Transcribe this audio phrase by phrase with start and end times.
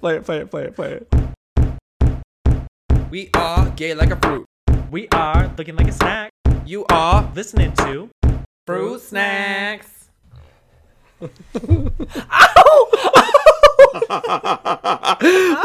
[0.00, 1.08] play it, play it, play it, play it.
[3.10, 4.46] We are gay like a fruit.
[4.90, 6.30] We are looking like a snack.
[6.64, 8.08] You are Listening to
[8.66, 10.08] fruit snacks.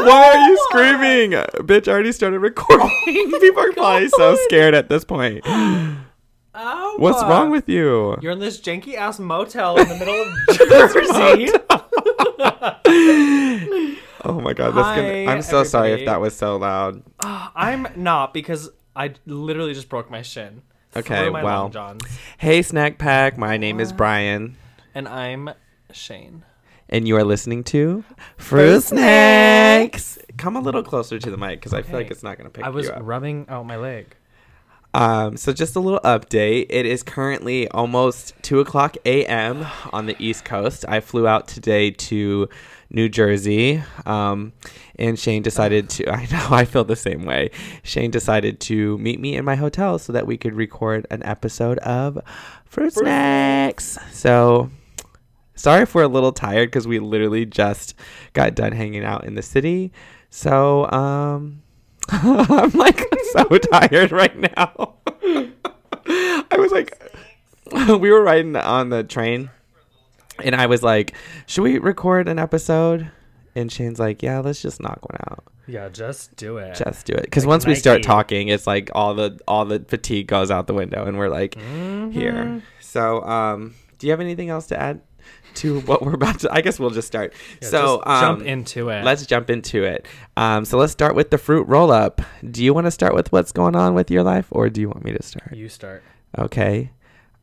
[0.08, 1.30] Why are you screaming?
[1.66, 2.90] Bitch, I already started recording.
[3.08, 5.42] Oh People are probably so scared at this point.
[5.46, 8.16] Oh, What's wrong with you?
[8.20, 10.28] You're in this janky ass motel in the middle of
[10.58, 11.52] Jersey.
[14.24, 16.04] Oh my god, that's gonna, Hi, I'm so sorry if everybody.
[16.06, 17.02] that was so loud.
[17.20, 20.62] I'm not because I literally just broke my shin.
[20.96, 21.62] Okay, through my well.
[21.62, 22.02] long johns.
[22.36, 24.56] Hey, Snack Pack, my name is Brian,
[24.94, 25.50] And I'm
[25.92, 26.42] Shane.
[26.88, 28.02] and you are listening to
[28.36, 30.18] Fruit Snacks.
[30.36, 32.12] Come a little closer to the mic because I feel like Okay.
[32.14, 32.68] it's not gonna pick up.
[32.72, 33.00] I was you up.
[33.04, 34.16] rubbing out my leg.
[34.98, 36.66] Um, so just a little update.
[36.70, 39.64] It is currently almost two o'clock a.m.
[39.92, 40.84] on the East Coast.
[40.88, 42.48] I flew out today to
[42.90, 44.52] New Jersey, um,
[44.98, 46.10] and Shane decided to.
[46.12, 47.52] I know I feel the same way.
[47.84, 51.78] Shane decided to meet me in my hotel so that we could record an episode
[51.78, 52.18] of
[52.64, 53.98] Fruit Snacks.
[54.10, 54.68] So.
[55.54, 57.96] Sorry if we're a little tired because we literally just
[58.32, 59.92] got done hanging out in the city.
[60.30, 61.62] So, um,
[62.22, 63.00] I'm like
[63.32, 64.94] so tired right now.
[66.06, 66.98] I was like,
[67.72, 69.50] we were riding on the train,
[70.42, 71.14] and I was like,
[71.46, 73.10] should we record an episode?
[73.54, 75.44] And Shane's like, yeah, let's just knock one out.
[75.66, 76.76] Yeah, just do it.
[76.76, 77.22] Just do it.
[77.22, 80.66] Because Like once we start talking, it's like all the all the fatigue goes out
[80.66, 82.10] the window, and we're like Mm-hmm.
[82.12, 82.62] here.
[82.80, 85.02] So, um, do you have anything else to add
[85.56, 86.52] to what we're about to?
[86.52, 87.32] I guess we'll just start.
[87.62, 89.04] Yeah, so, just um, jump into it.
[89.04, 90.06] Let's jump into it.
[90.36, 92.22] Um, so let's start with the fruit roll up.
[92.48, 94.88] Do you want to start with what's going on with your life, or do you
[94.88, 95.54] want me to start?
[95.54, 96.02] You start.
[96.36, 96.90] Okay.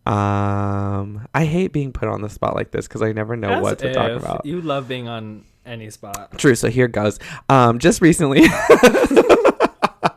[0.06, 3.64] Um, I hate being put on the spot like this because I never know As
[3.64, 4.45] what to talk about.
[4.45, 6.38] You love being on any spot.
[6.38, 6.53] True.
[6.53, 7.20] So here goes.
[7.50, 8.44] Um, just recently,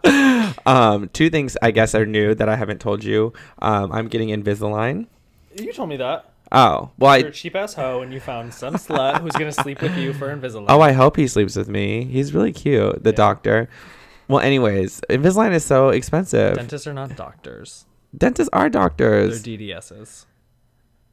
[0.66, 3.33] um, two things I guess are new that I haven't told you.
[3.61, 5.06] Um, I'm getting Invisalign.
[5.56, 6.32] You told me that.
[6.50, 9.53] Oh, well, You're I a cheap ass hoe and you found some slut who's gonna
[9.53, 10.66] sleep with you for Invisalign.
[10.69, 12.04] oh, I hope he sleeps with me.
[12.04, 13.04] He's really cute.
[13.04, 13.16] The Yeah.
[13.16, 13.69] doctor.
[14.28, 16.56] Well, anyways, Invisalign is so expensive.
[16.56, 17.84] Dentists are not doctors.
[18.16, 19.42] Dentists are doctors.
[19.42, 19.59] They're.
[19.59, 20.25] DDSs.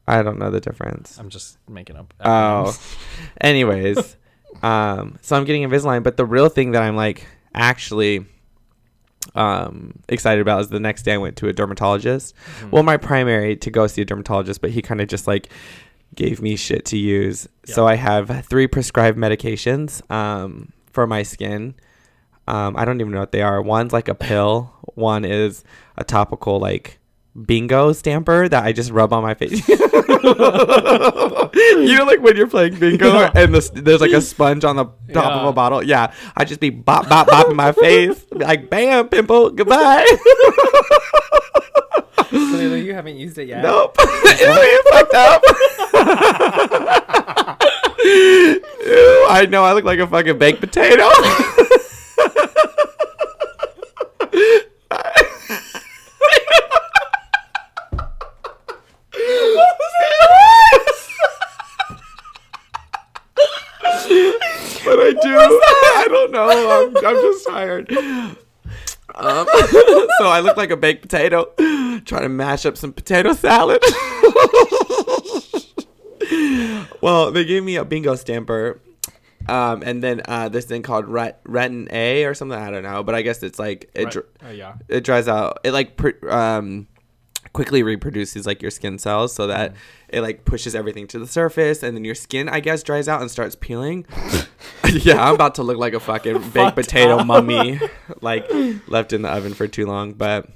[0.08, 1.18] I don't know the difference.
[1.18, 2.14] I'm just making up.
[2.24, 2.74] Oh.
[3.40, 4.16] Anyways,
[4.62, 8.24] um, so I'm getting Invisalign, but the real thing that I'm like actually
[9.36, 12.34] um excited about is the next day I went to a dermatologist.
[12.60, 12.70] Hmm.
[12.70, 15.50] Well, my primary to go see a dermatologist, but he kind of just like
[16.14, 17.48] gave me shit to use.
[17.64, 21.74] So I have three prescribed medications um for my skin.
[22.48, 23.60] Um, I don't even know what they are.
[23.60, 24.72] One's like a pill.
[24.94, 25.64] One is
[25.96, 26.98] a topical like
[27.44, 29.66] bingo stamper that I just rub on my face.
[29.68, 29.74] you
[31.96, 33.30] know, like when you're playing bingo Yeah.
[33.34, 35.82] and the, there's like a sponge on the top of a bottle.
[35.82, 40.06] Yeah, I just be bop bop bop in my face, Be like bam, pimple, goodbye.
[42.28, 43.62] Clearly, you haven't used it yet.
[43.62, 45.42] nope, it's fucked up.
[48.04, 51.08] Ew, I know I look like a fucking baked potato.
[64.86, 65.36] But I do.
[65.36, 66.48] I don't know.
[66.48, 67.92] I'm, I'm just tired.
[67.92, 68.36] Um,
[70.18, 71.52] so I look like a baked potato
[72.04, 73.82] trying to mash up some potato salad.
[77.00, 78.80] well, they gave me a bingo stamper.
[79.48, 82.58] Um, and then uh, this thing called ret- retin A or something.
[82.58, 84.74] I don't know, but I guess it's like it, dr- Oh yeah.
[84.88, 85.60] it dries out.
[85.62, 86.88] It like pr- um,
[87.52, 89.76] quickly reproduces like your skin cells, so that mm.
[90.08, 93.20] it like pushes everything to the surface, and then your skin, I guess, dries out
[93.20, 94.06] and starts peeling.
[94.92, 97.26] yeah, I'm about to look like a fucking baked potato up.
[97.26, 97.80] mummy,
[98.20, 98.48] like
[98.88, 100.12] left in the oven for too long.
[100.12, 100.48] But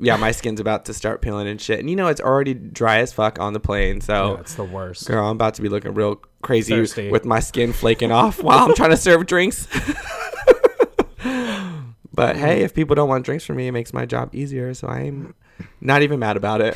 [0.00, 2.98] yeah, my skin's about to start peeling and shit, and you know it's already dry
[2.98, 4.00] as fuck on the plane.
[4.00, 5.06] So Yeah, it's the worst.
[5.06, 7.10] girl, I'm about to be looking real crazy Thirsty.
[7.10, 9.66] with my skin flaking off while I'm trying to serve drinks.
[12.12, 12.64] but hey, mm.
[12.64, 14.74] if people don't want drinks from me, it makes my job easier.
[14.74, 15.34] So I'm
[15.80, 16.74] not even mad about it.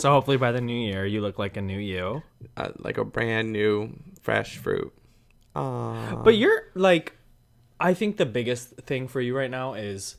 [0.00, 2.22] So hopefully by the new year, you look like a new you.
[2.56, 3.92] uh, like a brand new
[4.22, 4.92] fresh fruit.
[5.56, 6.22] Aww.
[6.22, 7.16] But you're like,
[7.80, 10.16] I think the biggest thing for you right now is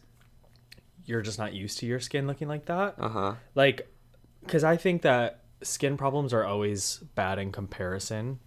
[1.06, 2.96] you're just not used to your skin looking like that.
[3.00, 3.34] uh huh.
[3.56, 3.88] Like,
[4.42, 8.40] because I think that skin problems are always bad in comparison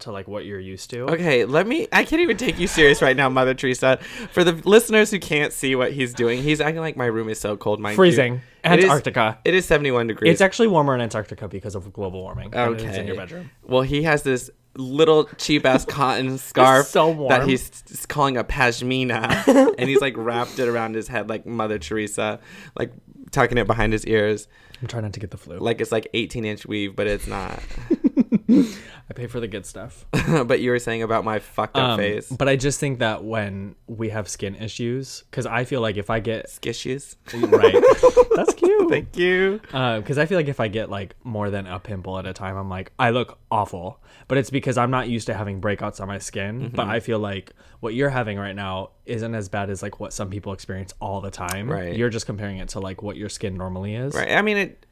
[0.00, 1.00] to like what you're used to.
[1.10, 1.88] Okay, let me.
[1.92, 3.98] I can't even take you serious right now, Mother Teresa.
[4.32, 7.40] For the listeners who can't see what he's doing, he's acting like my room is
[7.40, 7.80] so cold.
[7.80, 7.94] You.
[7.94, 8.42] Freezing.
[8.64, 9.38] It is- Antarctica.
[9.44, 10.32] It is 71 degrees.
[10.32, 12.52] It's actually warmer in Antarctica because of global warming.
[12.52, 13.50] is in your bedroom.
[13.62, 17.70] Well, he has this little cheap ass cotton scarf so that he's
[18.08, 22.40] calling a pashmina, and he's like wrapped it around his head like Mother Teresa,
[22.78, 22.92] like
[23.30, 24.46] tucking it behind his ears,
[24.80, 25.58] I'm trying not to get the flu.
[25.58, 27.60] like it's like 18 inch weave, but it's not.
[28.48, 30.04] I pay for the good stuff.
[30.46, 32.28] but you were saying about my fucked up Um, face.
[32.30, 36.10] But I just think that when we have skin issues, because I feel like if
[36.10, 37.16] I get Skishes.
[37.32, 38.90] right, that's cute.
[38.90, 39.60] Thank you.
[39.70, 42.56] Because I feel like if I get like more than a pimple at a time,
[42.56, 44.00] I'm like I look awful.
[44.28, 46.60] But it's because I'm not used to having breakouts on my skin.
[46.62, 46.76] Mm-hmm.
[46.76, 50.12] But I feel like what you're having right now isn't as bad as like what
[50.12, 51.70] some people experience all the time.
[51.70, 51.96] Right.
[51.96, 54.14] You're just comparing it to like what your skin normally is.
[54.14, 54.32] Right.
[54.32, 54.84] I mean, it.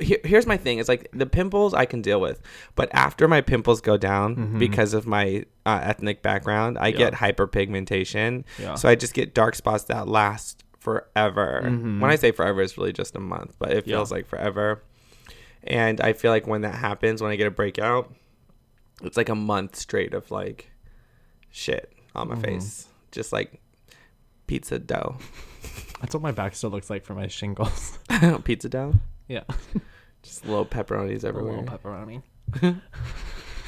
[0.00, 0.78] Here, here's my thing.
[0.78, 2.42] It's like the pimples I can deal with,
[2.74, 4.58] but after my pimples go down mm-hmm.
[4.58, 8.44] because of my uh, ethnic background, I get hyperpigmentation.
[8.58, 8.74] Yeah.
[8.74, 11.62] So I just get dark spots that last forever.
[11.64, 12.00] Mm-hmm.
[12.00, 14.82] When I say forever, it's really just a month, but it feels like forever.
[15.62, 18.12] And I feel like when that happens, when I get a breakout,
[19.02, 20.70] it's like a month straight of like
[21.50, 22.44] shit on my mm-hmm.
[22.44, 23.60] face, just like
[24.46, 25.16] pizza dough.
[26.00, 27.98] That's what my back still looks like for my shingles.
[28.44, 28.94] pizza dough.
[29.28, 29.44] Yeah.
[30.22, 31.60] Just little pepperonis A everywhere.
[31.60, 32.22] little pepperoni.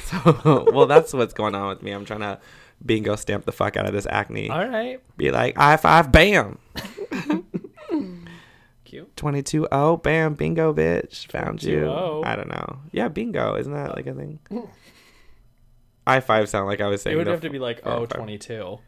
[0.06, 1.90] So, well, that's what's going on with me.
[1.90, 2.38] I'm trying to
[2.84, 4.48] bingo stamp the fuck out of this acne.
[4.48, 5.00] All right.
[5.16, 6.60] Be like, I five, bam.
[8.84, 9.16] Cute.
[9.16, 11.26] 22 oh, bam, bingo, bitch.
[11.32, 11.80] Found you.
[11.80, 12.24] 22-0.
[12.24, 12.78] I don't know.
[12.92, 13.56] Yeah, bingo.
[13.56, 14.38] Isn't that like a thing?
[16.06, 17.16] I five sound like I was saying.
[17.16, 18.10] It would have to be like oh five.
[18.10, 18.78] 22.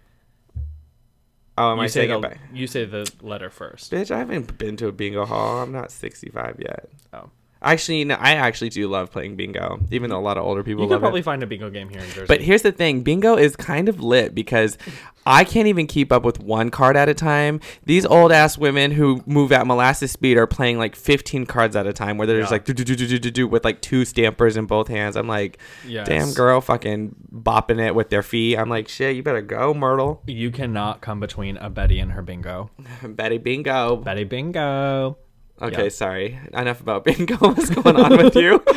[1.58, 2.38] Oh, am I you say saying it back?
[2.52, 3.90] you say the letter first.
[3.92, 5.58] Bitch, I haven't been to a bingo hall.
[5.62, 6.88] I'm not 65 yet.
[7.12, 7.30] Oh.
[7.60, 10.84] Actually, no, I actually do love playing bingo, even though a lot of older people
[10.84, 11.24] You could probably it.
[11.24, 12.26] find a bingo game here in Jersey.
[12.28, 14.78] But here's the thing bingo is kind of lit because
[15.26, 17.60] I can't even keep up with one card at a time.
[17.84, 21.86] These old ass women who move at molasses speed are playing like 15 cards at
[21.86, 23.80] a time where they're just like do do do do do do do with like
[23.82, 25.16] two stampers in both hands.
[25.16, 26.06] I'm like, Yes.
[26.06, 28.56] damn girl, fucking bopping it with their feet.
[28.56, 30.22] I'm like, shit, you better go, Myrtle.
[30.26, 32.70] you cannot come between a Betty and her bingo.
[33.02, 33.96] Betty Bingo.
[33.96, 35.18] Betty bingo.
[35.60, 35.88] Okay, Yeah.
[35.88, 36.38] sorry.
[36.52, 37.36] Enough about bingo.
[37.38, 38.62] What's going on with you?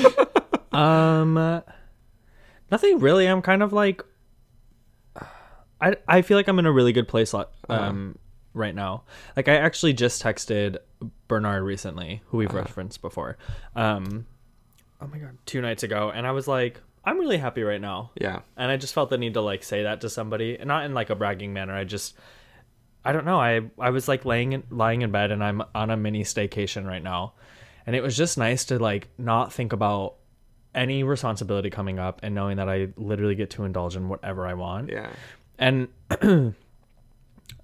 [0.73, 1.61] Um,
[2.71, 3.25] nothing really.
[3.27, 4.01] I'm kind of like,
[5.81, 7.33] I I feel like I'm in a really good place.
[7.33, 8.17] lo- Um,
[8.53, 9.03] right now,
[9.35, 10.77] like I actually just texted
[11.27, 13.37] Bernard recently, who we've referenced before.
[13.75, 14.25] Um,
[15.01, 18.11] oh my god, two nights ago, and I was like, I'm really happy right now.
[18.19, 18.39] yeah.
[18.55, 20.93] and I just felt the need to like say that to somebody, and not in
[20.93, 21.73] like a bragging manner.
[21.75, 22.15] I just,
[23.03, 23.39] I don't know.
[23.39, 26.85] I I was like laying in, lying in bed, and I'm on a mini staycation
[26.85, 27.33] right now,
[27.85, 30.15] and it was just nice to like not think about
[30.73, 34.53] any responsibility coming up, and knowing that I literally get to indulge in whatever I
[34.53, 34.89] want.
[34.89, 35.09] Yeah.
[35.57, 35.87] And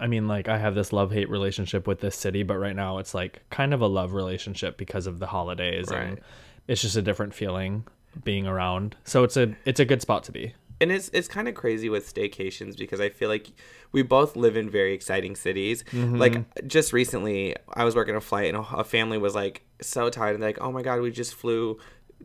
[0.00, 2.98] I mean, like I have this love hate relationship with this city, but right now
[2.98, 6.20] it's like kind of a love relationship because of the holidays, and
[6.66, 7.84] it's just a different feeling
[8.24, 8.96] being around.
[9.04, 10.54] So it's a it's a good spot to be.
[10.80, 13.48] And it's it's kind of crazy with staycations because I feel like
[13.92, 15.82] we both live in very exciting cities.
[15.92, 16.16] Mm-hmm.
[16.16, 20.34] Like just recently, I was working a flight and a family was like so tired
[20.34, 21.78] and like, oh my god, we just flew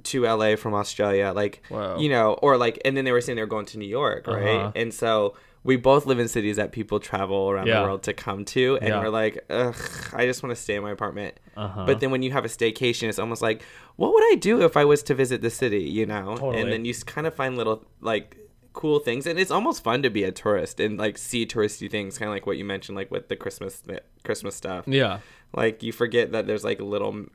[0.04, 1.98] to LA from Australia, like Wow.
[2.00, 4.28] you know, or like, and then they were saying they were going to New York,
[4.28, 4.58] right?
[4.58, 4.72] Uh-huh.
[4.76, 5.36] And so.
[5.66, 7.80] We both live in cities that people travel around Yeah.
[7.80, 9.00] the world to come to, and Yeah.
[9.00, 9.74] we're like, ugh,
[10.12, 11.40] I just want to stay in my apartment.
[11.56, 11.86] Uh-huh.
[11.86, 13.64] But then when you have a staycation, it's almost like,
[13.96, 16.36] what would I do if I was to visit the city, you know?
[16.36, 16.60] Totally.
[16.60, 18.36] And then you kind of find little like
[18.74, 22.18] cool things, and it's almost fun to be a tourist and like see touristy things,
[22.18, 23.82] kind of like what you mentioned, like with the Christmas
[24.24, 24.88] Christmas stuff.
[24.88, 25.20] Yeah.
[25.56, 27.26] Like you forget that there's like little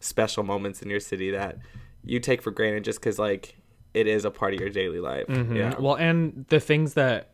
[0.00, 1.58] special moments in your city that
[2.04, 3.56] you take for granted just because like
[3.94, 5.26] it is a part of your daily life.
[5.26, 5.56] Mhm.
[5.56, 5.74] Yeah.
[5.78, 7.30] Well, and the things that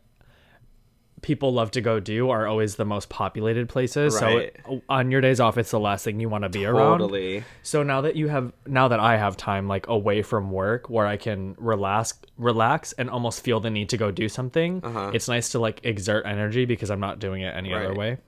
[1.22, 4.20] people love to go do are always the most populated places.
[4.20, 4.56] Right.
[4.66, 6.98] So on your days off, it's the last thing you want to be around.
[7.00, 7.44] Totally.
[7.62, 11.06] So now that you have, now that I have time like away from work where
[11.06, 15.10] I can relax, relax, and almost feel the need to go do something, Uh-huh.
[15.14, 18.18] it's nice to like exert energy because I'm not doing it any other way.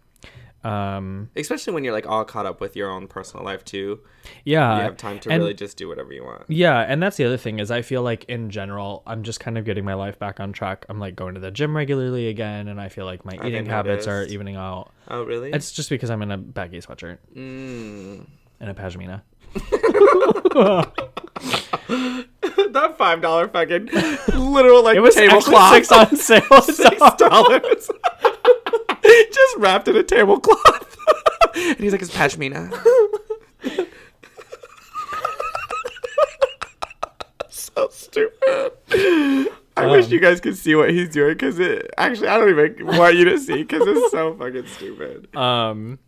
[0.65, 4.01] Um, Especially when you're like all caught up with your own personal life too.
[4.45, 6.45] yeah, You have time to and- really just do whatever you want.
[6.49, 9.59] Yeah, and that's the other thing is I feel like in general I'm just kind
[9.59, 10.87] of getting my life back on track.
[10.89, 14.07] I'm like going to the gym regularly again, and I feel like my eating habits
[14.07, 14.93] are evening out.
[15.09, 15.51] Oh really?
[15.51, 18.27] It's just because I'm in a baggy sweatshirt Mm.
[18.61, 19.23] and a pashmina.
[21.89, 23.87] that five dollar fucking
[24.35, 25.75] literal like It was tablecloth.
[25.75, 26.63] six on sale.
[26.63, 27.91] six dollars.
[29.33, 30.97] Just wrapped in a tablecloth.
[31.55, 32.71] and he's like, it's pashmina.
[37.49, 38.73] so stupid.
[39.77, 42.87] I wish you guys could see what he's doing because it actually I don't even
[42.87, 45.35] want you to see because it's so fucking stupid.
[45.35, 45.99] Um,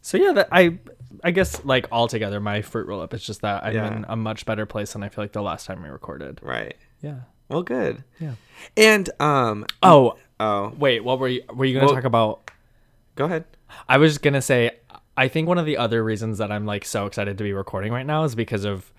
[0.00, 0.78] so yeah, that I
[1.22, 3.94] I guess like altogether my fruit roll up is just that I'm Yeah.
[3.96, 6.40] in a much better place than I feel like the last time we recorded.
[6.42, 6.76] Right.
[7.02, 7.20] Yeah.
[7.48, 8.02] Well, good.
[8.18, 8.32] Yeah.
[8.76, 9.66] And um.
[9.82, 11.04] Oh, Oh, wait.
[11.04, 11.42] What were you?
[11.54, 12.50] Were you gonna Well- talk about?
[13.14, 13.44] go ahead.
[13.88, 14.70] I was gonna say.
[15.16, 17.92] I think one of the other reasons that I'm like so excited to be recording
[17.92, 18.90] right now is because of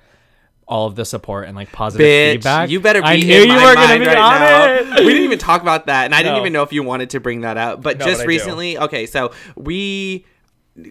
[0.68, 2.70] all of the support and like positive Bitch, feedback.
[2.70, 4.74] you better be I in knew you my were gonna be right on now.
[4.76, 4.86] it.
[5.06, 7.20] We didn't even talk about that, and I didn't even know if you wanted to
[7.20, 7.82] bring that up.
[7.82, 8.28] But No, just but I do.
[8.30, 10.26] recently, okay, so we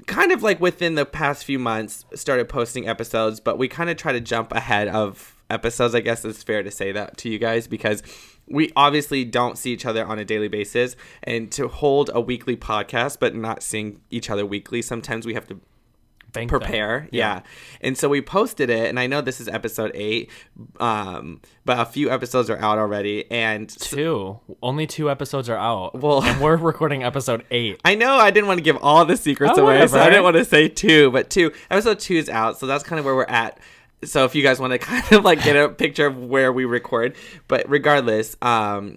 [0.07, 3.97] kind of like within the past few months started posting episodes, but we kind of
[3.97, 5.95] try to jump ahead of episodes.
[5.95, 8.03] I guess it's fair to say that to you guys because
[8.53, 12.57] we obviously don't see each other on a daily basis, and to hold a weekly
[12.57, 15.61] podcast but not seeing each other weekly, sometimes we have to
[16.33, 17.43] Bank prepare yeah.
[17.83, 20.31] and so we posted it and i know this is episode eight
[20.81, 24.41] um but a few episodes are out already and Two.
[24.63, 25.95] Only two episodes are out.
[26.01, 27.81] Well- and we're recording episode eight.
[27.85, 30.23] i know i didn't want to give all the secrets Oh, away so i didn't
[30.25, 33.15] want to say two but two episode two is out so that's kind of where
[33.15, 33.59] we're at
[34.05, 36.65] so if you guys want to kind of like get a picture of where we
[36.65, 37.17] record
[37.49, 38.97] but regardless um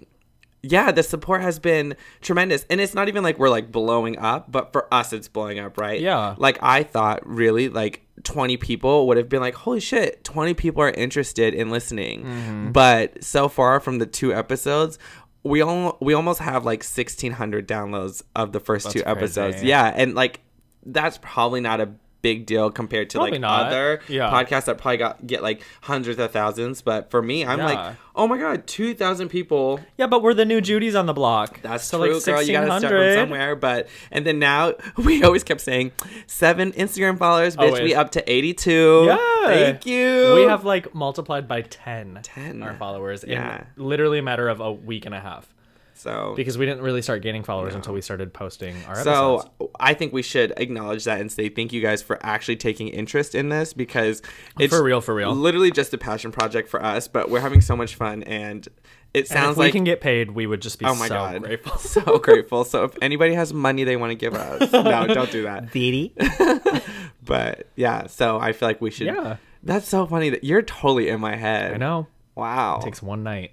[0.68, 2.66] yeah, the support has been tremendous.
[2.68, 5.78] And it's not even like we're like blowing up, but for us it's blowing up,
[5.78, 6.00] right?
[6.00, 6.34] Yeah.
[6.38, 10.82] Like I thought really like 20 people would have been like, "Holy shit, 20 people
[10.82, 12.72] are interested in listening." Mm-hmm.
[12.72, 14.98] But so far from the two episodes,
[15.42, 19.62] we all we almost have like 1600 downloads of the first two That's episodes.
[19.62, 20.40] Yeah, and like
[20.84, 21.90] that's probably not a
[22.26, 23.66] big deal compared to Probably like not.
[23.68, 24.30] other Yeah.
[24.30, 27.64] podcasts that probably got get like hundreds of thousands, but for me, I'm Yeah.
[27.72, 31.60] like, "Oh my god, 2000 people Yeah, but we're the new Judy's on the block.
[31.62, 32.42] that's so true, like girl.
[32.42, 33.54] You gotta start from somewhere.
[33.54, 35.92] But and then now we always kept saying
[36.26, 37.66] seven Instagram followers, bitch.
[37.66, 37.82] Always.
[37.82, 39.04] We up to eighty-two.
[39.06, 39.16] Yeah.
[39.46, 40.34] thank you.
[40.34, 42.62] We have like multiplied by 10, 10.
[42.64, 43.62] our followers Yeah.
[43.76, 45.46] in literally a matter of a week and a half
[45.96, 46.34] so.
[46.36, 49.50] because we didn't really start gaining followers until we started posting our So episodes.
[49.58, 52.88] So I think we should acknowledge that and say thank you guys for actually taking
[52.88, 54.22] interest in this because
[54.58, 55.34] it's For real, for real.
[55.34, 57.08] literally just a passion project for us.
[57.08, 58.66] But we're having so much fun, and
[59.14, 61.14] it And sounds like we can get paid, we would just be oh my so
[61.14, 61.78] god, grateful.
[61.78, 62.64] so grateful.
[62.64, 65.72] So if anybody has money they want to give us, no, don't do that.
[65.72, 66.12] Didi.
[67.24, 69.08] But yeah, so I feel like we should.
[69.08, 69.38] Yeah.
[69.64, 71.74] That's so funny that you're totally in my head.
[71.74, 72.06] I know.
[72.36, 72.78] Wow.
[72.84, 73.52] Takes one night.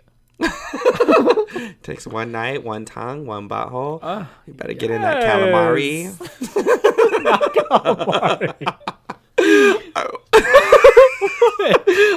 [1.81, 3.99] Takes one night, one tongue, one butthole.
[4.01, 6.09] Uh, you better get in that calamari.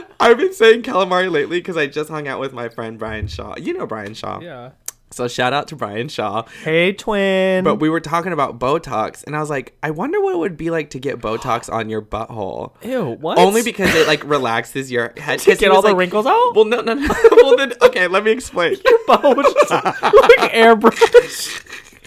[0.19, 3.55] I've been saying calamari lately because I just hung out with my friend Brian Shaw.
[3.57, 4.41] You know Brian Shaw.
[4.41, 4.71] yeah.
[5.13, 6.43] So shout out to Brian Shaw.
[6.65, 7.63] Hey, twin.
[7.65, 10.57] But we were talking about Botox, and I was like, I wonder what it would
[10.57, 12.73] be like to get Botox on your butthole.
[12.85, 13.39] Ew, what?
[13.39, 15.41] Only because it like relaxes your head.
[15.41, 16.55] he get all the like- wrinkles out?
[16.55, 17.09] Well, no, no, no.
[17.37, 18.77] well, then okay, let me explain.
[18.85, 19.47] Your Bones.
[19.71, 21.63] like airbrush.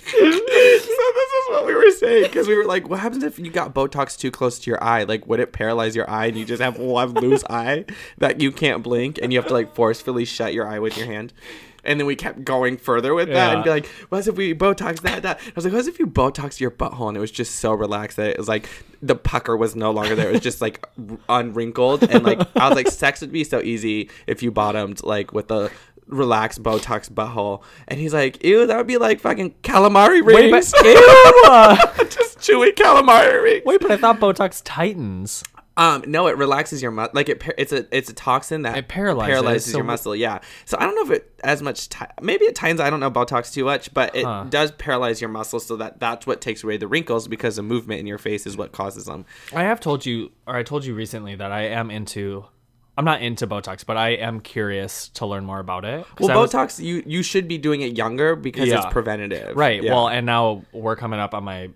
[0.10, 3.50] so this is what we were saying because we were like, what happens if you
[3.50, 5.03] got Botox too close to your eye?
[5.03, 7.86] Like, would it paralyze your eye and you just have one loose eye
[8.18, 11.08] that you can't blink and you have to like forcefully shut your eye with your
[11.08, 11.32] hand?
[11.83, 15.01] And then we kept going further with that and be like, what if we Botox
[15.01, 15.39] that, that?
[15.45, 18.17] I was like, what if you Botox your butthole and it was just so relaxed
[18.17, 18.69] that it was like
[19.01, 20.29] the pucker was no longer there.
[20.29, 20.86] It was just like
[21.29, 22.03] unwrinkled.
[22.03, 25.51] And like, I was like, sex would be so easy if you bottomed like with
[25.51, 25.71] a
[26.07, 27.63] relaxed Botox butthole.
[27.88, 30.71] And he's like, ew, that would be like fucking calamari Wait, rings.
[30.71, 30.95] but ew.
[32.09, 33.65] just chewy calamari rings.
[33.65, 35.43] Wait, but I thought Botox tightens.
[35.79, 37.13] Um, no, it relaxes your muscle.
[37.13, 40.13] Like it, it's a it's a toxin that it paralyzes, paralyzes so your muscle.
[40.13, 40.39] Yeah.
[40.65, 41.88] So I don't know if it as much.
[42.21, 44.48] Maybe at times I don't know Botox too much, but it huh.
[44.50, 48.01] does paralyze your muscles, so that that's what takes away the wrinkles because the movement
[48.01, 49.25] in your face is what causes them.
[49.55, 52.45] I have told you, or I told you recently that I am into
[52.98, 56.05] I'm not into Botox, but I am curious to learn more about it.
[56.19, 58.83] Well, was, Botox, you you should be doing it younger because yeah.
[58.83, 59.81] it's preventative, right?
[59.81, 59.93] Yeah.
[59.93, 61.69] Well, and now we're coming up on my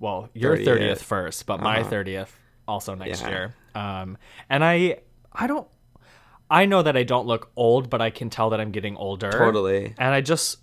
[0.00, 1.62] well, your thirtieth first, but uh-huh.
[1.62, 2.30] my 30th
[2.68, 3.28] also next Yeah.
[3.28, 3.54] year.
[3.74, 4.18] Um,
[4.48, 4.98] and I,
[5.32, 5.66] I don't,
[6.50, 9.30] I know that I don't look old, but I can tell that I'm getting older.
[9.30, 9.94] totally.
[9.98, 10.58] And I just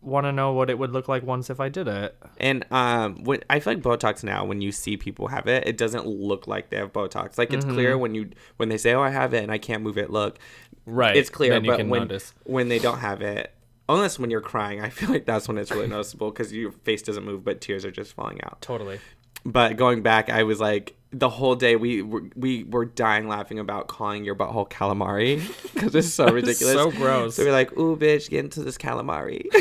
[0.00, 2.16] want to know what it would look like once if I did it.
[2.38, 5.76] And um, when I feel like Botox now, when you see people have it, it
[5.76, 7.36] doesn't look like they have Botox.
[7.38, 7.74] Like it's Mm-hmm.
[7.74, 10.10] clear when you when they say, "Oh, I have it," and I can't move it.
[10.10, 10.38] Look,
[10.86, 11.16] Right.
[11.16, 11.52] it's clear.
[11.52, 12.34] Then but when notice.
[12.44, 13.52] when they don't have it,
[13.88, 17.00] unless when you're crying, I feel like that's when it's really noticeable because your face
[17.02, 18.60] doesn't move, but tears are just falling out.
[18.60, 19.00] Totally.
[19.44, 23.58] But going back, I was like the whole day we were, we were dying laughing
[23.60, 27.36] about calling your butthole calamari because it's so ridiculous, so gross.
[27.36, 29.46] So we're like, "Ooh, bitch, get into this calamari."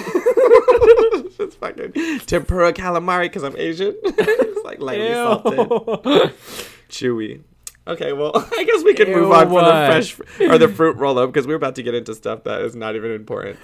[1.39, 3.95] it's fucking tempura calamari because I'm Asian.
[4.03, 6.33] it's like lightly salted,
[6.89, 7.43] chewy.
[7.85, 10.17] Okay, well, I guess we can move Ew, on from the fresh
[10.49, 12.95] or the fruit roll up because we're about to get into stuff that is not
[12.95, 13.59] even important.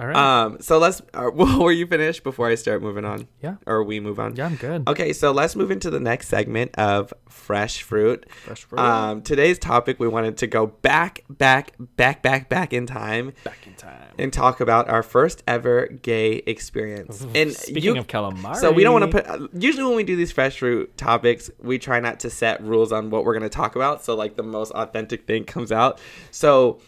[0.00, 0.16] All right.
[0.16, 1.02] Um, so let's.
[1.12, 3.28] Uh, were you finished before I start moving on?
[3.42, 3.56] Yeah.
[3.66, 4.34] Or we move on?
[4.34, 4.88] yeah, I'm good.
[4.88, 8.24] Okay, so let's move into the next segment of fresh fruit.
[8.30, 8.80] Fresh fruit.
[8.80, 13.66] Um, today's topic, we wanted to go back, back, back, back, back in time Back
[13.66, 14.14] in time.
[14.18, 17.26] and talk about our first ever gay experience.
[17.34, 19.28] And Speaking you, of calamari, so we don't want to put.
[19.28, 22.90] uh, Usually, when we do these fresh fruit topics, we try not to set rules
[22.90, 24.02] on what we're going to talk about.
[24.02, 26.00] So like the most authentic thing comes out.
[26.30, 26.80] So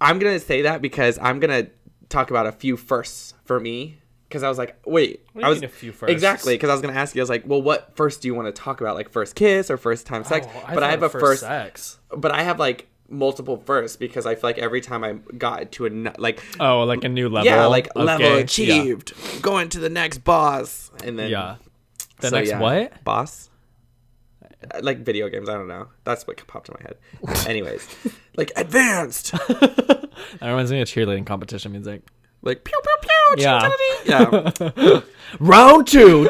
[0.00, 1.68] I'm gonna say that because I'm gonna
[2.14, 3.98] talk about a few firsts for me.
[4.28, 6.12] Because I was like, wait, What do you I was mean a few firsts?
[6.12, 7.20] exactly because I was gonna ask you.
[7.20, 8.96] I was like, well, what first do you want to talk about?
[8.96, 10.46] Like first kiss or first time sex?
[10.50, 11.98] Oh, but I have a first, first, sex.
[12.10, 15.86] but I have like multiple firsts because I feel like every time I got to
[15.86, 17.46] a like Oh, like a new level.
[17.46, 21.38] yeah, like level achieved, going to the next boss, and then Yeah.
[21.40, 21.56] yeah.
[22.20, 22.60] The so, next yeah.
[22.60, 23.04] what?
[23.04, 23.50] boss?
[24.82, 25.88] Like video games, I don't know.
[26.04, 27.46] That's what popped in my head.
[27.48, 27.86] Anyways,
[28.36, 30.08] like advanced, That
[30.42, 32.02] reminds me of cheerleading competition music.
[32.42, 32.96] like pew pew
[33.36, 33.42] pew.
[33.42, 33.70] Yeah.
[34.06, 35.00] yeah.
[35.40, 36.28] Round two.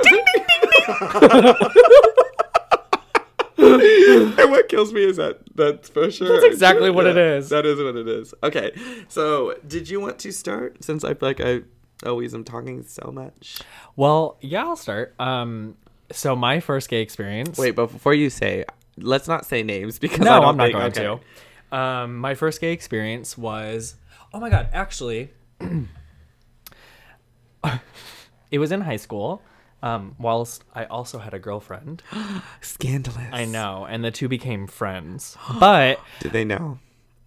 [3.57, 6.29] and what kills me is that that's for sure.
[6.29, 7.49] That's exactly what it Yeah, is.
[7.51, 8.35] That is what it is.
[8.43, 8.73] Okay,
[9.09, 10.83] so did you want to start?
[10.85, 11.61] Since I feel like I
[12.07, 13.61] always am talking so much.
[13.97, 15.15] well, yeah, I'll start.
[15.19, 15.77] Um,
[16.13, 17.59] so my first gay experience.
[17.59, 18.65] Wait, but before you say,
[18.97, 21.19] let's not say names because no, I I'm not going okay.
[21.71, 21.77] to.
[21.77, 23.97] Um, my first gay experience was,
[24.33, 25.31] oh my god, actually,
[28.51, 29.43] it was in high school.
[29.83, 32.03] Um, whilst I also had a girlfriend.
[32.63, 33.29] Scandalous.
[33.33, 35.37] I know, and the two became friends.
[35.61, 36.79] But Did they know?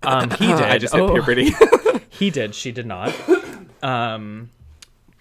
[0.02, 0.62] um, he did.
[0.62, 1.52] I just hit Oh, puberty.
[2.10, 2.56] He did.
[2.56, 3.14] She did not.
[3.84, 4.50] Um,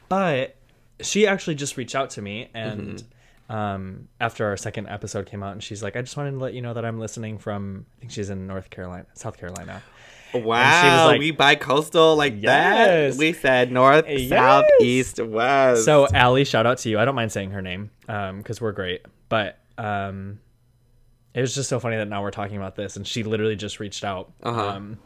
[0.08, 0.56] but
[1.02, 3.02] she actually just reached out to me, and
[3.48, 6.54] um, after our second episode came out, and she's like, "I just wanted to let
[6.54, 7.86] you know that I'm listening from.
[7.96, 9.82] I think she's in North Carolina, South Carolina."
[10.34, 13.14] wow, like- we bi-coastal like that.
[13.14, 14.28] We said north, Yes.
[14.28, 15.84] south, east, west.
[15.84, 16.98] So Allie, shout out to you.
[16.98, 20.40] I don't mind saying her name because we're great, but um,
[21.32, 23.80] it was just so funny that now we're talking about this, and she literally just
[23.80, 24.32] reached out.
[24.42, 24.68] Uh-huh.
[24.68, 24.98] Um,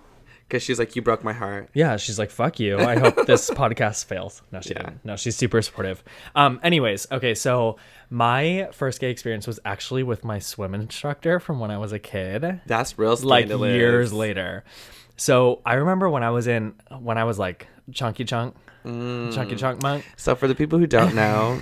[0.51, 1.69] because she's like, you broke my heart.
[1.75, 4.43] Yeah, she's like, "Fuck you." I hope this podcast fails.
[4.51, 4.83] No, she Yeah.
[4.83, 5.05] didn't.
[5.05, 6.03] No, she's super supportive.
[6.35, 7.77] Um, anyways, okay, so
[8.11, 11.99] my first gay experience was actually with my swim instructor from when I was a
[12.01, 14.65] kid, That's real like years later.
[15.17, 19.33] So I remember when I was in when I was like chunky chunk, Mm.
[19.35, 20.05] chunky chunk monk.
[20.17, 21.61] So for the people who don't know,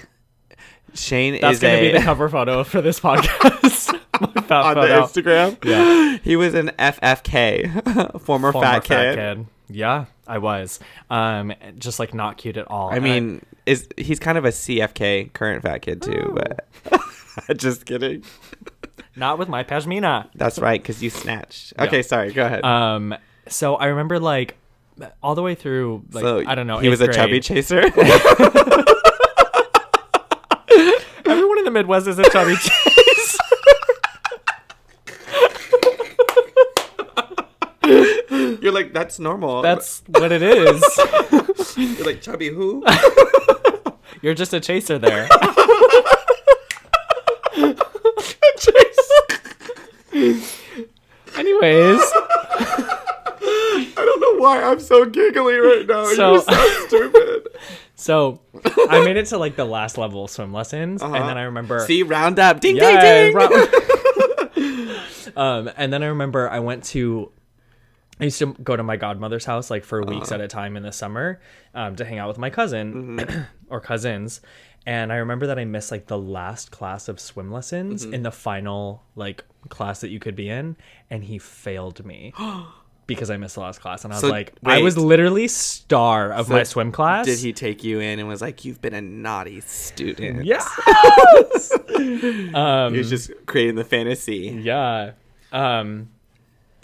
[0.95, 4.01] Shane That's is gonna a, be the cover photo for this podcast.
[4.47, 5.03] Fat on the photo.
[5.03, 5.65] Instagram.
[5.65, 6.19] Yeah.
[6.23, 9.47] he was an FFK, former, Former fat, kid.
[9.71, 10.81] Yeah, I was.
[11.11, 12.89] Um, just like not cute at all.
[12.91, 16.67] I And mean, is he's kind of a CFK current fat kid too, but
[17.59, 18.25] just kidding.
[19.15, 20.29] not with my pashmina.
[20.35, 21.75] That's right, because you snatched.
[21.79, 22.33] Okay, sorry.
[22.33, 22.65] Go ahead.
[22.65, 23.15] Um,
[23.47, 24.57] so I remember like
[25.23, 26.79] all the way through, like so I don't know.
[26.79, 27.83] He was a eighth chubby chaser.
[31.27, 32.98] Everyone in the Midwest is a chubby chase.
[38.63, 39.63] You're like that's normal.
[39.63, 40.83] That's what it is.
[41.77, 42.85] You're like chubby who?
[44.23, 45.29] You're just a chaser there.
[51.37, 52.01] Anyways,
[53.81, 56.05] I don't know why I'm so giggly right now.
[56.07, 57.49] So- You're so stupid.
[57.95, 58.41] so
[58.89, 61.15] I made it to like the last level of swim lessons, Uh-huh.
[61.15, 61.81] and then I remember.
[61.87, 63.37] See, round up, ding Yeah, ding ding.
[63.37, 63.67] ro-
[65.43, 67.31] um, and then I remember I went to.
[68.21, 70.83] I used to go to my godmother's house like for weeks at a time in
[70.83, 71.41] the summer
[71.75, 74.41] um, to hang out with my cousin or cousins.
[74.87, 78.31] And I remember that I missed like the last class of swim lessons in the
[78.33, 80.77] final like class that you could be in,
[81.11, 82.33] and he failed me
[83.07, 84.05] because I missed the last class.
[84.05, 87.27] And I was So, like, I was literally star of So my swim class.
[87.27, 90.45] Did he take you in and was like, "You've been a naughty student"?
[90.47, 90.65] Yes.
[92.55, 94.59] um, He was just creating the fantasy.
[94.63, 95.13] Yeah.
[95.53, 96.09] Um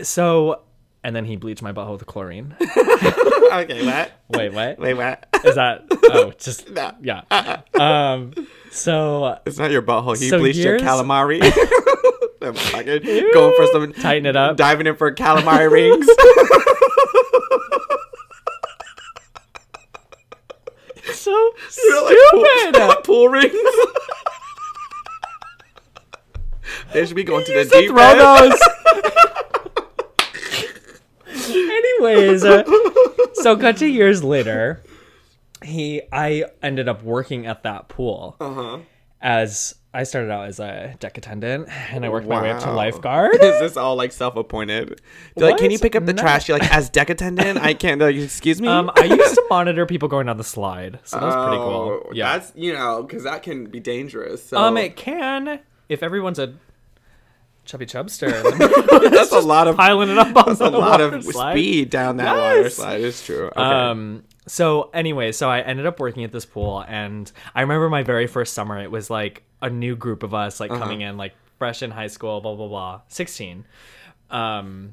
[0.00, 0.62] so
[1.04, 2.56] and then he bleached my butthole with chlorine.
[2.60, 4.10] okay, what?
[4.30, 4.78] Wait, what?
[4.80, 5.26] Wait, what?
[5.44, 6.92] Is that oh just No.
[7.02, 7.60] yeah.
[7.74, 8.32] Um
[8.72, 10.18] so It's not your butthole.
[10.18, 11.40] He So bleached years- your calamari.
[12.42, 13.92] I'm fucking going for some.
[13.94, 14.56] Tighten it up.
[14.58, 16.06] Diving in for calamari rings.
[21.12, 23.54] so You know, like pool, pool rings.
[26.92, 28.54] they should be going to the deep throw end.
[31.74, 32.62] Anyways, uh,
[33.34, 34.82] so cut to years later,
[35.62, 38.36] he I ended up working at that pool.
[38.40, 38.78] Uh-huh.
[39.20, 42.72] as I started out as a deck attendant and I worked my way up to
[42.72, 43.34] lifeguard.
[43.40, 45.00] Is this all like self-appointed?
[45.36, 46.20] They're like, can you pick up the No.
[46.20, 46.48] trash?
[46.48, 48.00] You're like, as deck attendant, I can't.
[48.00, 48.66] Like, excuse me.
[48.66, 52.00] Um, I used to monitor people going down the slide, so that was pretty Oh,
[52.06, 52.14] cool.
[52.16, 52.36] Yeah.
[52.38, 54.44] that's you know because that can be dangerous.
[54.44, 54.56] So.
[54.58, 56.54] Um, it can if everyone's a
[57.64, 58.30] chubby chubster.
[59.10, 61.52] that's a lot of piling it up on that's a lot of slide.
[61.52, 63.00] speed down that water slide.
[63.02, 63.46] It's true.
[63.48, 63.60] Okay.
[63.60, 64.24] Um.
[64.46, 68.26] So anyway, so I ended up working at this pool, and I remember my very
[68.26, 68.78] first summer.
[68.82, 71.12] It was like a new group of us, like coming Uh-huh.
[71.12, 73.64] in, like fresh in high school, blah blah blah, sixteen,
[74.30, 74.92] um,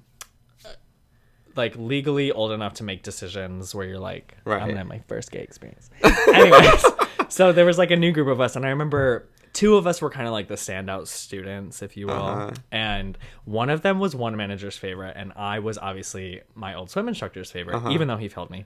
[1.55, 3.75] like legally old enough to make decisions.
[3.75, 4.61] Where you're like, right.
[4.61, 5.89] I'm gonna have my first gay experience.
[6.33, 6.85] Anyways,
[7.27, 10.01] so there was like a new group of us, and I remember two of us
[10.01, 12.51] were kind of like the standout students, if you will, Uh-huh.
[12.71, 17.07] and one of them was one manager's favorite, and I was obviously my old swim
[17.07, 17.89] instructor's favorite, Uh-huh.
[17.91, 18.65] even though he failed me.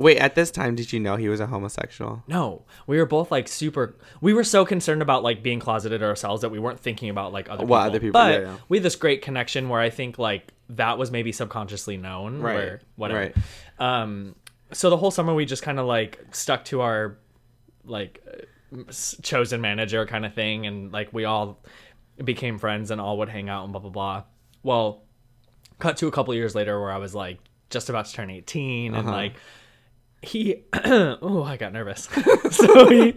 [0.00, 2.22] Wait, at this time, did you know he was a homosexual?
[2.28, 3.96] No, we were both like super.
[4.20, 7.50] We were so concerned about like being closeted ourselves that we weren't thinking about like
[7.50, 7.74] other people.
[7.74, 8.56] Other people- But yeah, yeah.
[8.68, 12.40] we had this great connection where I think like that was maybe subconsciously known.
[12.40, 13.20] Right, Where, whatever.
[13.20, 13.36] right.
[13.80, 14.36] Um.
[14.72, 17.18] So the whole summer we just kind of like stuck to our
[17.84, 18.22] like
[19.22, 21.60] chosen manager kind of thing, and like we all
[22.22, 24.22] became friends and all would hang out and blah blah blah.
[24.62, 25.02] Well,
[25.78, 27.38] cut to a couple years later where I was like
[27.70, 29.16] just about to turn 18 and Uh-huh.
[29.16, 29.34] like
[30.20, 32.08] he oh I got nervous.
[32.50, 33.14] so he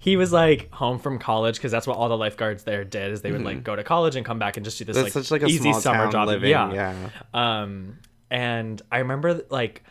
[0.00, 3.22] he was like home from college because that's what all the lifeguards there did is
[3.22, 5.04] they would like go to college and come back and just do this Mm-hmm.
[5.04, 6.26] That's like such like a easy summer job.
[6.26, 6.50] living.
[6.50, 6.72] yeah.
[6.72, 7.10] yeah.
[7.32, 7.98] Um
[8.32, 9.84] and I remember like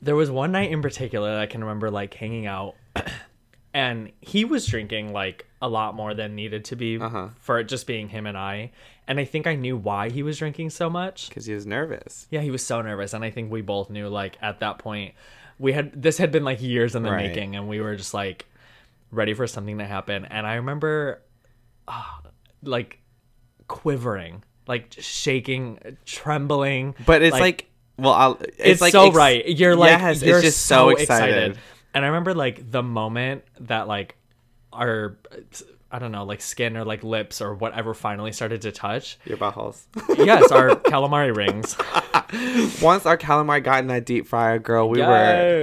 [0.00, 2.76] there was one night in particular that I can remember like hanging out
[3.74, 7.28] and he was drinking like a lot more than needed to be Uh-huh.
[7.40, 8.70] for it just being him and I.
[9.06, 11.28] And I think I knew why he was drinking so much.
[11.30, 12.26] Because he was nervous.
[12.30, 15.14] Yeah, he was so nervous, and I think we both knew like at that point
[15.58, 17.26] we had this had been like years in the Right.
[17.28, 18.46] making, and we were just like
[19.10, 20.24] ready for something to happen.
[20.26, 21.22] And I remember,
[21.88, 22.20] ah,
[22.62, 22.98] like
[23.66, 26.94] quivering, like shaking, trembling.
[27.06, 29.48] But it's like, well, I'll, it's, it's, like so ex- right.
[29.48, 31.58] You're like yes, you're it's just so excited.
[31.98, 34.14] And I remember like the moment that like
[34.72, 35.16] our
[35.90, 39.18] I don't know like skin or like lips or whatever finally started to touch.
[39.24, 39.82] Your buttholes.
[40.16, 41.76] yes, our calamari rings.
[42.80, 45.06] Once our calamari got in that deep fryer, girl, we were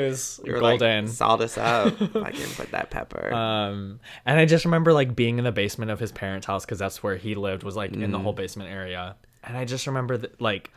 [0.10, 1.06] yes, we were golden.
[1.06, 1.94] like salt us up.
[2.18, 3.32] I can put that pepper.
[3.34, 6.80] um, and I just remember like being in the basement of his parents' house because
[6.80, 8.24] that's where he lived was like in the Mm.
[8.24, 9.16] whole basement area.
[9.46, 10.70] And I just remember that like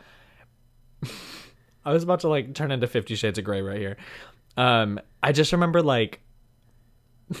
[1.85, 3.97] I was about to like turn into Fifty Shades of Grey right here.
[4.59, 6.19] Um, I just remember like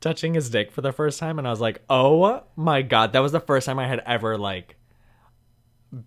[0.00, 3.20] touching his dick for the first time, and I was like, "Oh my god!" That
[3.20, 4.76] was the first time I had ever like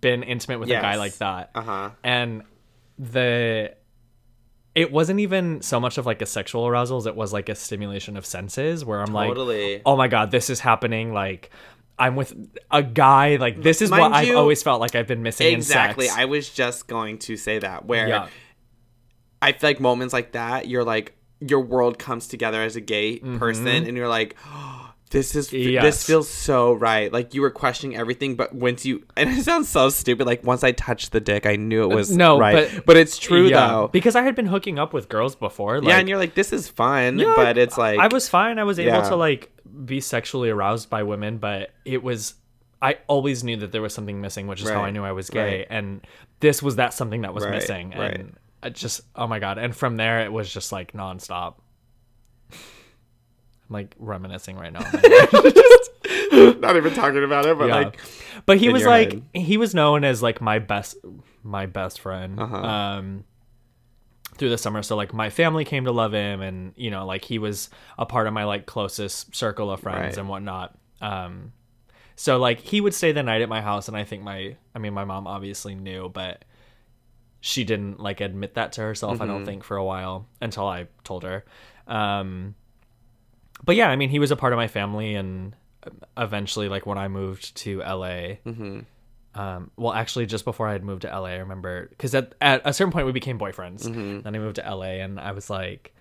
[0.00, 1.90] been intimate with a guy like that uh huh.
[2.04, 2.42] and
[2.98, 3.74] the
[4.74, 7.54] it wasn't even so much of like a sexual arousal as it was like a
[7.54, 9.74] stimulation of senses where i'm Totally.
[9.74, 11.50] like oh my god this is happening like
[11.98, 12.34] i'm with
[12.70, 16.06] a guy like this is what Mind i've always felt like i've been missing Exactly.
[16.06, 18.28] in sex I was just going to say that where yeah
[19.40, 23.18] I feel like moments like that, you're like your world comes together as a gay
[23.18, 25.70] person, and you're like, oh, this is Mm-hmm.
[25.70, 25.82] Yes.
[25.84, 27.12] this feels so right.
[27.12, 30.26] Like you were questioning everything, but once you and it sounds so stupid.
[30.26, 32.68] Like once I touched the dick, I knew it was no, right.
[32.74, 33.68] but- But, it's true yeah.
[33.68, 33.88] though.
[33.88, 36.52] because i had been hooking up with girls before like, yeah, and you're like, this
[36.52, 38.58] is fun, Yeah, but it's like I was fine.
[38.58, 39.08] I was able Yeah.
[39.08, 39.50] to like
[39.84, 42.34] be sexually aroused by women, but it was
[42.82, 45.30] I always knew that there was something missing, which is how I knew I was
[45.30, 45.58] gay.
[45.58, 45.66] right.
[45.70, 46.00] And
[46.40, 47.90] this was that something that was Right, missing.
[47.96, 48.14] right.
[48.20, 49.58] And I just oh my god.
[49.58, 51.54] And from there it was just like nonstop.
[52.50, 52.58] I'm
[53.70, 54.80] like reminiscing right now.
[56.60, 57.74] not even talking about it, but Yeah.
[57.76, 57.98] like
[58.46, 59.22] but he was like head.
[59.34, 60.96] he was known as like my best
[61.42, 62.56] my best friend Uh-huh.
[62.56, 63.24] um
[64.36, 67.24] through the summer so like my family came to love him and you know like
[67.24, 70.18] he was a part of my like closest circle of friends Right.
[70.18, 71.52] and whatnot um
[72.14, 74.78] so like he would stay the night at my house and i think my i
[74.78, 76.44] mean my mom obviously knew but
[77.40, 79.44] she didn't like admit that to herself i don't mm-hmm.
[79.46, 81.44] think for a while until i told her.
[81.86, 82.54] Um
[83.64, 86.86] but yeah i mean he was a part of my family and uh, eventually like
[86.86, 88.80] when i moved to la mm-hmm.
[89.34, 92.62] um, well actually just before i had moved to la i remember because at, at
[92.64, 93.84] a certain point we became boyfriends.
[93.84, 94.20] Mm-hmm.
[94.20, 95.94] Then i moved to la and i was like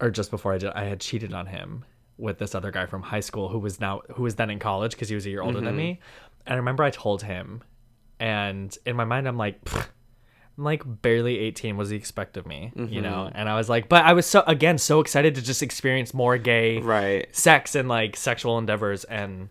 [0.00, 1.84] or just before i did i had cheated on him
[2.16, 4.92] with this other guy from high school who was now who was then in college
[4.92, 6.00] because he was a year older than me.
[6.46, 7.62] And i remember i told him
[8.20, 12.46] and in my mind i'm like i'm like barely 18 what does he expect of
[12.46, 13.26] me you know?
[13.26, 13.36] Mm-hmm.
[13.36, 16.38] And i was like but i was so again so excited to just experience more
[16.38, 17.34] gay right.
[17.34, 19.04] sex and like sexual endeavors.
[19.04, 19.48] And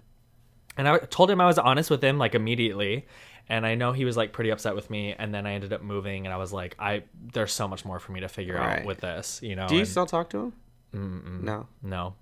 [0.78, 3.06] and I told him I was honest with him like immediately.
[3.50, 5.14] And I know he was like pretty upset with me.
[5.14, 8.00] And then I ended up moving and I was like I there's so much more
[8.00, 9.68] for me to figure out with this you know?
[9.68, 10.54] Do you and- still talk to him?
[11.44, 11.68] No.
[11.82, 12.16] no.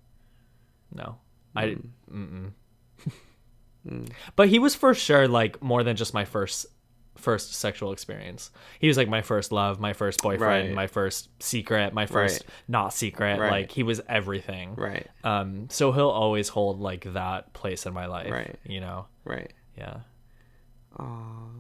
[0.94, 1.18] No,
[1.56, 1.78] I.
[2.10, 2.48] Hmm.
[4.36, 6.66] But he was for sure like more than just my first
[7.18, 8.50] first sexual experience.
[8.80, 10.76] He was like my first love, my first boyfriend, Right.
[10.76, 12.50] my first secret, my first Right.
[12.68, 13.40] not secret.
[13.40, 13.52] Right.
[13.52, 14.76] Like he was everything.
[14.76, 15.08] Right.
[15.24, 15.68] Um.
[15.70, 18.32] So he'll always hold like that place in my life.
[18.32, 18.56] Right.
[18.66, 19.06] You know.
[19.26, 19.52] Right.
[19.78, 19.98] Yeah.
[21.00, 21.06] Aw.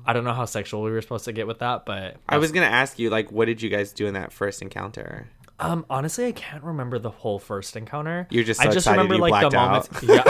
[0.06, 2.52] I don't know how sexual we were supposed to get with that, but I was
[2.52, 5.30] gonna ask you, like, what did you guys do in that first encounter?
[5.60, 8.28] Um, honestly, I can't remember the whole first encounter.
[8.32, 9.90] You're just I just remember like the moments.
[10.04, 10.24] Yeah,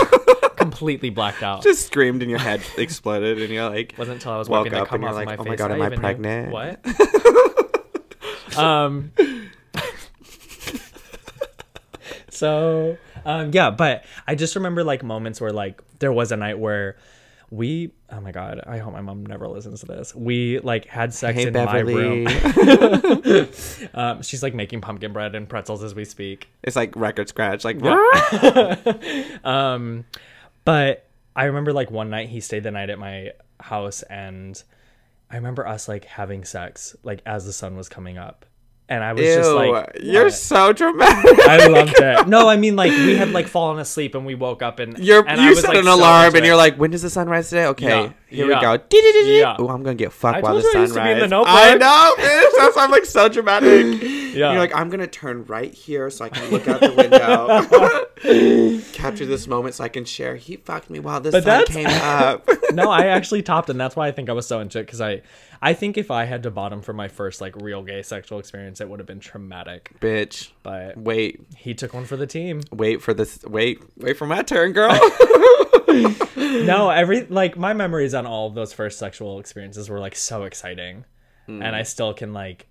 [0.62, 1.64] completely blacked out.
[1.64, 4.92] Just screamed and your head exploded, and you're like, wasn't until I was woke up
[4.92, 5.58] and you're like, my "Oh my face.
[5.60, 6.80] God, am I knew- pregnant?" What?
[8.58, 9.12] um.
[12.30, 16.60] so, um, yeah, but I just remember like moments where like there was a night
[16.60, 16.98] where
[17.50, 17.92] we.
[18.10, 18.62] Oh my god!
[18.66, 20.14] I hope my mom never listens to this.
[20.16, 23.48] We like had sex "Hey, in Beverly." my room.
[23.94, 26.50] Um, she's like making pumpkin bread and pretzels as we speak.
[26.64, 27.78] it's like record scratch, like,
[29.46, 30.06] um
[30.66, 34.64] but i remember like one night he stayed the night at my house and
[35.30, 38.46] i remember us like having sex like as the sun was coming up
[38.92, 40.34] and i was ew, just like you're what?
[40.34, 41.40] so dramatic.
[41.48, 44.62] i loved it no i mean like we had like fallen asleep and we woke
[44.62, 46.76] up and You're, and I you was, set like, an so alarm and you're like,
[46.76, 47.66] when does the sun rise today?
[47.68, 48.60] Okay, Yeah, here yeah.
[48.60, 48.84] we go.
[49.24, 49.56] Yeah.
[49.58, 51.48] Oh, I'm gonna get fucked I while the sun used to be in the rises.
[51.48, 52.52] I know, bitch.
[52.58, 54.02] That's why I'm like so dramatic.
[54.32, 54.52] Yeah.
[54.54, 59.26] You're like, I'm gonna turn right here so I can look out the window, capture
[59.26, 60.38] this moment so I can share.
[60.38, 62.48] He fucked me while the But sun came up.
[62.74, 65.02] no i actually topped and that's why i think i was so into it because
[65.02, 65.22] i
[65.62, 68.82] i think if i had to bottom for my first like real gay sexual experience
[68.82, 73.02] it would have been traumatic Bitch, but wait, he took one for the team wait
[73.02, 73.44] for this.
[73.44, 74.92] Wait, wait for my turn, girl.
[76.38, 80.44] no, every like my memories on all of those first sexual experiences were like so
[80.44, 81.06] exciting,
[81.48, 81.74] and Mm.
[81.74, 82.68] I still can like,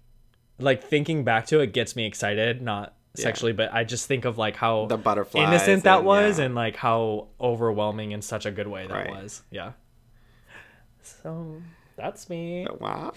[0.58, 4.38] like thinking back to it gets me excited, not sexually, but I just think of
[4.38, 6.46] like how The butterflies innocent that and- was, yeah.
[6.46, 9.10] and like how overwhelming in such a good way that Right.
[9.10, 9.42] was.
[9.50, 9.72] Yeah.
[11.02, 11.60] So
[12.00, 12.66] that's me.
[12.78, 13.12] wow.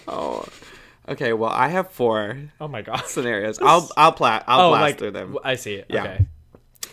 [1.08, 3.04] Okay, well, I have four Oh my god.
[3.06, 3.58] scenarios.
[3.60, 5.36] I'll I'll pla- I'll Oh, blast like through them.
[5.44, 5.86] I see it.
[5.88, 6.04] Yeah.
[6.04, 6.26] Okay.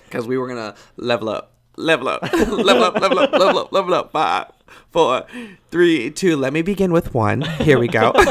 [0.05, 3.93] because we were gonna level up, level up, level up, level up, level up, level
[3.93, 4.11] up.
[4.11, 4.47] Five,
[4.91, 5.25] four,
[5.69, 6.35] three, two.
[6.35, 7.41] Let me begin with one.
[7.41, 8.13] Here we go.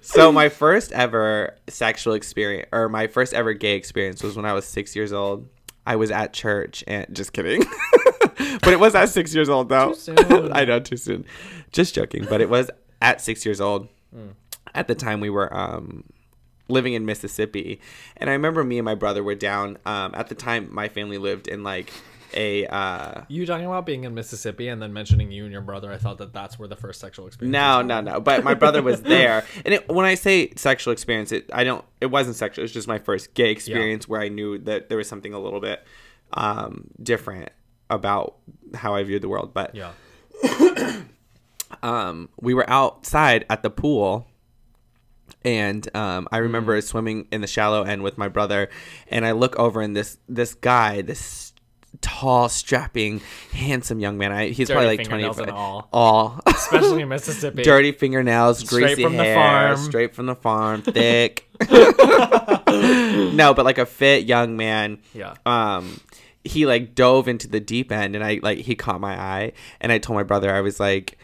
[0.00, 4.52] so my first ever sexual experience, or my first ever gay experience, was when I
[4.52, 5.48] was six years old.
[5.86, 7.64] I was at church, and just kidding.
[8.62, 9.90] but it was at six years old, though.
[9.94, 10.52] Too soon.
[10.52, 11.24] I know, too soon.
[11.70, 12.26] Just joking.
[12.28, 13.88] But it was at six years old.
[14.14, 14.28] Hmm.
[14.74, 16.04] At the time, we were um,
[16.68, 17.80] living in Mississippi,
[18.16, 19.78] and I remember me and my brother were down.
[19.84, 21.92] Um, at the time, my family lived in like
[22.34, 22.66] a.
[22.66, 25.92] Uh, You talking about being in Mississippi and then mentioning you and your brother?
[25.92, 27.52] I thought that that's where the first sexual experience.
[27.52, 28.20] no, no, no.
[28.20, 31.84] But my brother was there, and it, when I say sexual experience, it I don't.
[32.00, 32.62] It wasn't sexual.
[32.62, 35.38] It was just my first gay experience where I knew that there was something a
[35.38, 35.84] little bit
[36.32, 37.50] um, different
[37.94, 38.36] about
[38.74, 39.52] how I viewed the world.
[39.54, 39.92] But Yeah.
[41.82, 44.26] um, we were outside at the pool
[45.44, 48.68] and um, I remember swimming in the shallow end with my brother
[49.08, 51.52] and I look over and this this guy this
[52.00, 53.20] tall strapping
[53.52, 55.88] handsome young man I, he's Dirty probably like 20 fingernails and all.
[55.92, 57.62] all Especially in Mississippi.
[57.62, 59.34] dirty fingernails Straight greasy from the hair
[59.74, 59.76] farm.
[59.78, 61.48] straight from the farm thick
[62.72, 65.34] no but like a fit young man Yeah.
[65.46, 66.00] um
[66.44, 69.92] he like dove into the deep end and I like he caught my eye and
[69.92, 71.18] I told my brother I was like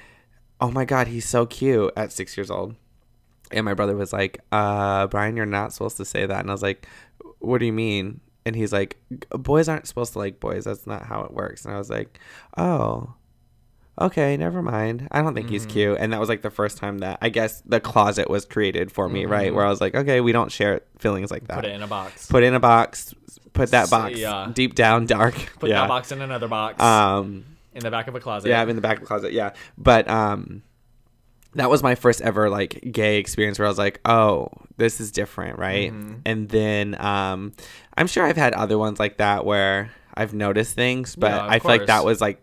[0.61, 2.74] oh my god he's so cute at 6 years old.
[3.50, 6.40] And my brother was like uh Brian you're not supposed to say that.
[6.40, 6.87] And I was like
[7.40, 8.20] what do you mean?
[8.46, 8.96] And he's like
[9.31, 10.64] boys aren't supposed to like boys.
[10.64, 11.64] That's not how it works.
[11.64, 12.20] And I was like
[12.57, 13.14] oh
[14.00, 15.09] okay never mind.
[15.11, 15.98] I don't think he's cute.
[15.98, 19.09] And that was like the first time that I guess the closet was created for
[19.09, 19.52] me right?
[19.52, 21.57] Where I was like okay we don't share feelings like that.
[21.57, 22.26] Put it in a box.
[22.26, 23.14] put in a box
[23.58, 24.50] put that box yeah.
[24.52, 26.80] deep down dark Put yeah that box in another box.
[26.82, 27.44] um
[27.74, 28.48] in the back of a closet.
[28.48, 30.62] yeah i'm in the back of a closet yeah but um
[31.54, 35.12] that was my first ever like gay experience where i was like oh this is
[35.12, 36.14] different right Mm-hmm.
[36.24, 37.52] and then um
[37.96, 41.58] i'm sure i've had other ones like that where i've noticed things but Yeah, i
[41.58, 42.42] feel like that was like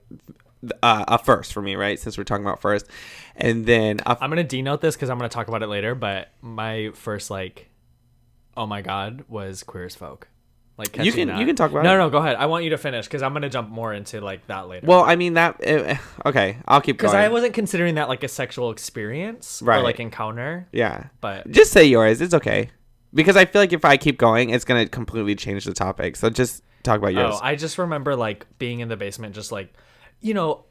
[0.82, 2.88] uh, a first for me right since we're talking about first
[3.36, 5.94] and then I'm gonna denote this because I'm gonna talk about it later.
[5.94, 7.70] But my first like,
[8.56, 10.30] oh my god, was queer as folk.
[10.78, 11.40] Like You can- that.
[11.40, 11.98] you can talk about no, it.
[11.98, 12.36] No, no, go ahead.
[12.36, 14.86] I want you to finish because I'm gonna jump more into like that later.
[14.88, 17.12] well i mean that eh, okay i'll keep going.
[17.12, 19.84] because I wasn't considering that like a sexual experience or Right.
[19.84, 20.68] like encounter.
[20.74, 22.70] yeah But just say yours it's okay
[23.14, 26.30] because i feel like if i keep going it's gonna completely change the topic so
[26.30, 29.74] just talk about yours Oh, I just remember like being in the basement, just like,
[30.22, 30.66] you know,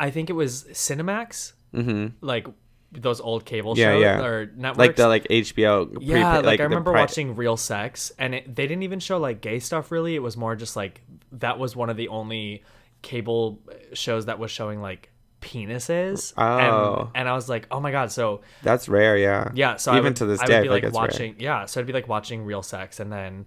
[0.00, 1.52] I think it was Cinemax.
[1.74, 2.46] mm-hmm Like
[2.92, 4.24] those old cable Yeah, shows yeah.
[4.24, 4.78] or networks.
[4.78, 5.96] like the like HBO.
[6.00, 9.18] yeah, prepa- like, I remember pri- watching Real Sex, and it, they didn't even show
[9.18, 9.90] like gay stuff.
[9.90, 12.62] Really, it was more just like that was one of the only
[13.02, 13.60] cable
[13.92, 16.32] shows that was showing like penises.
[16.36, 16.98] Oh.
[16.98, 19.50] and, and I was like, oh my god, so That's rare, yeah.
[19.54, 21.02] yeah, so I even would, to this I day, would be like like it's rare.
[21.02, 21.36] watching.
[21.38, 23.46] Yeah, so I'd be like watching Real Sex, and then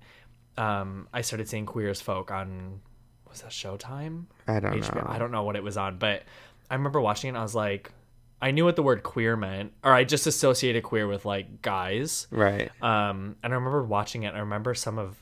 [0.57, 2.81] um, I started seeing Queer as Folk on
[3.29, 4.25] was that Showtime?
[4.47, 4.95] I don't HBO?
[4.95, 5.05] know.
[5.07, 6.23] I don't know what it was on, but
[6.69, 7.31] I remember watching it.
[7.31, 7.91] and I was like,
[8.41, 12.27] I knew what the word queer meant, or I just associated queer with like guys.
[12.31, 12.71] Right.
[12.81, 14.27] Um, and I remember watching it.
[14.29, 15.21] and I remember some of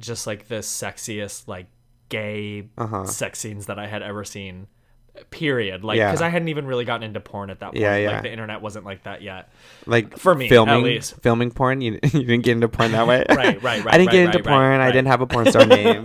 [0.00, 1.66] just like the sexiest like
[2.08, 3.04] gay Uh-huh.
[3.04, 4.66] sex scenes that I had ever seen.
[5.30, 5.82] Period.
[5.84, 6.10] Like, Yeah.
[6.10, 7.78] because I hadn't even really gotten into porn at that point.
[7.80, 8.10] Yeah, yeah.
[8.12, 9.52] Like the internet wasn't like that yet.
[9.86, 11.20] Like For me, at filming, least.
[11.22, 11.80] filming porn.
[11.80, 13.24] You, you didn't get into porn that way.
[13.28, 14.78] Right, right, right, I didn't right, get into right, porn.
[14.78, 16.02] right, I didn't have a porn star name.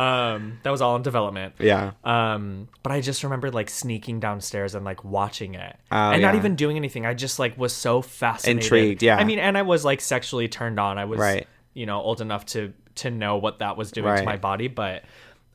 [0.00, 1.54] Um, that was all in development.
[1.58, 1.92] yeah.
[2.04, 6.34] Um, but I just remembered like sneaking downstairs and like watching it, Oh, and not
[6.34, 7.04] even doing anything.
[7.06, 9.16] I just like was so fascinated, Intrigued, yeah.
[9.16, 10.98] I mean, and I was like sexually turned on.
[10.98, 11.46] I was, Right.
[11.74, 14.18] you know, old enough to to know what that was doing Right.
[14.20, 15.04] to my body, but.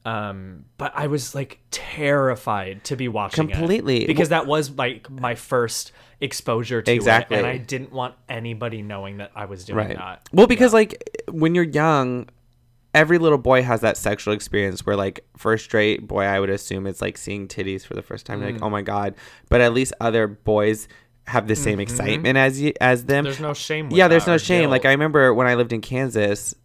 [0.07, 3.55] Um, but I was like terrified to be watching it.
[3.55, 4.05] Completely.
[4.05, 7.37] because that was like my first exposure to Exactly.
[7.37, 9.97] it, and I didn't want anybody knowing that I was doing Right.
[9.97, 10.29] that.
[10.31, 12.27] Well, because like when you're young,
[12.95, 16.49] every little boy has that sexual experience where like for a straight boy, I would
[16.49, 18.41] assume it's like seeing titties for the first time.
[18.41, 18.53] Mm.
[18.53, 19.15] Like, oh my god!
[19.49, 20.87] But at least other boys
[21.27, 23.17] have the same excitement as you as them.
[23.17, 23.23] Mm-hmm.
[23.25, 23.89] There's no shame.
[23.91, 24.69] Yeah, there's no shame.
[24.69, 24.85] Like.
[24.85, 26.55] I remember when I lived in Kansas,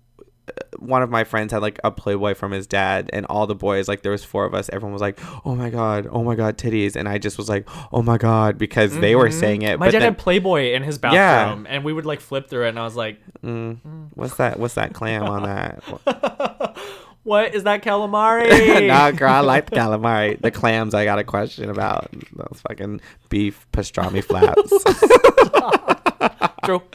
[0.79, 3.89] one of my friends had like a Playboy from his dad, and all the boys,
[3.89, 6.57] like there was four of us, everyone was like, "Oh my god, oh my god,
[6.57, 9.41] titties," and I just was like, "Oh my god," because they were mm-hmm.
[9.41, 9.79] saying it.
[9.79, 11.11] My but dad then, had Playboy in his Yeah.
[11.11, 13.79] bathroom, and we would like flip through it, and I was like, mm.
[13.81, 14.05] hmm.
[14.15, 14.59] what's that?
[14.59, 16.77] What's that clam on that?
[17.23, 20.41] "What is that calamari?" nah, girl, I like the calamari.
[20.41, 24.73] The clams, I got a question about those fucking beef pastrami flaps.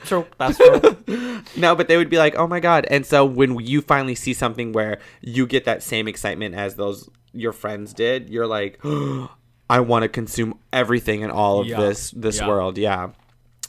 [0.05, 0.25] true.
[0.37, 1.41] That's true.
[1.57, 4.33] no, but they would be like, "Oh my god!" And so when you finally see
[4.33, 8.79] something where you get that same excitement as those your friends did, you're like,
[9.69, 11.79] "I want to consume everything in all of Yeah.
[11.81, 12.47] this this Yeah.
[12.47, 13.09] world." Yeah,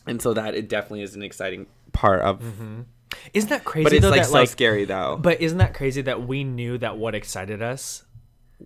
[0.07, 2.41] and so that it definitely is an exciting part of.
[2.41, 2.81] mm-hmm.
[3.33, 4.11] Isn't that crazy But it's though?
[4.11, 5.17] like that so like, scary though.
[5.21, 8.03] but isn't that crazy that we knew that what excited us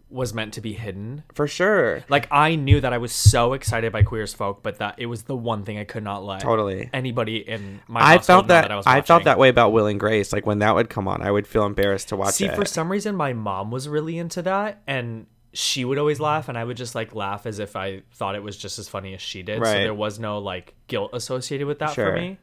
[0.09, 1.24] was meant to be hidden?
[1.35, 2.05] For sure.
[2.09, 5.07] Like I knew that I was so excited by Queer as Folk, but that it
[5.07, 6.88] was the one thing I could not let Totally.
[6.92, 9.87] anybody in my I felt know that, I, was I felt that way about Will
[9.87, 10.33] and Grace.
[10.33, 12.35] Like when that would come on, I would feel embarrassed to watch it.
[12.35, 12.55] See, it.
[12.55, 16.57] for some reason, my mom was really into that, and she would always laugh, and
[16.57, 19.20] I would just like laugh as if I thought it was just as funny as
[19.20, 19.59] she did.
[19.64, 22.12] So there was no like guilt associated with that Sure.
[22.14, 22.38] for me.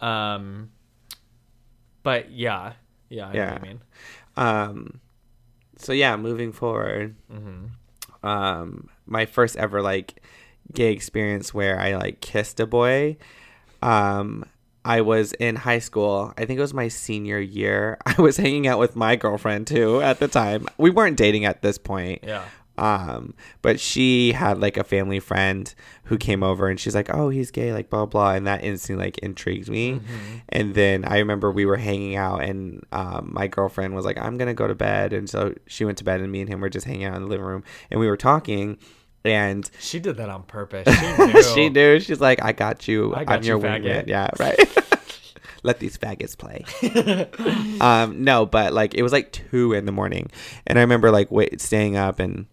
[0.00, 0.70] Um,
[2.02, 2.72] but yeah,
[3.08, 3.58] yeah, I know Yeah.
[3.62, 3.80] mean.
[4.36, 5.00] Um,
[5.80, 8.26] so yeah, moving forward, Mm-hmm.
[8.26, 10.22] um, my first ever like
[10.72, 13.16] gay experience where I like kissed a boy.
[13.82, 14.44] Um,
[14.84, 16.32] I was in high school.
[16.38, 17.98] I think it was my senior year.
[18.06, 20.68] I was hanging out with my girlfriend too at the time.
[20.78, 22.20] We weren't dating at this point.
[22.26, 22.44] Yeah.
[22.80, 25.72] Um, but she had like a family friend
[26.04, 29.04] who came over and she's like, "Oh, he's gay," like blah blah, and that instantly
[29.04, 29.92] like intrigued me.
[29.92, 30.36] Mm-hmm.
[30.48, 34.38] And then I remember we were hanging out, and um, my girlfriend was like, "I'm
[34.38, 36.70] gonna go to bed," and so she went to bed, and me and him were
[36.70, 38.78] just hanging out in the living room, and we were talking,
[39.26, 40.88] and She did that on purpose.
[40.98, 41.42] She knew.
[41.42, 43.14] she knew she's like, "I got you.
[43.14, 44.58] I I'm you, your faggot." wingman." Yeah, right.
[45.62, 46.64] Let these faggots play.
[47.80, 50.30] um, no, but like it was like two in the morning,
[50.66, 52.46] and I remember like wait, staying up and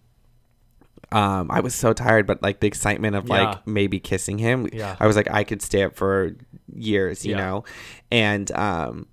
[1.11, 3.33] um, I was so tired, but like the excitement of Yeah.
[3.51, 4.95] like maybe kissing him, Yeah.
[4.99, 6.35] I was like I could stay up for
[6.73, 7.37] years, you Yeah.
[7.45, 7.63] know,
[8.11, 9.07] and um.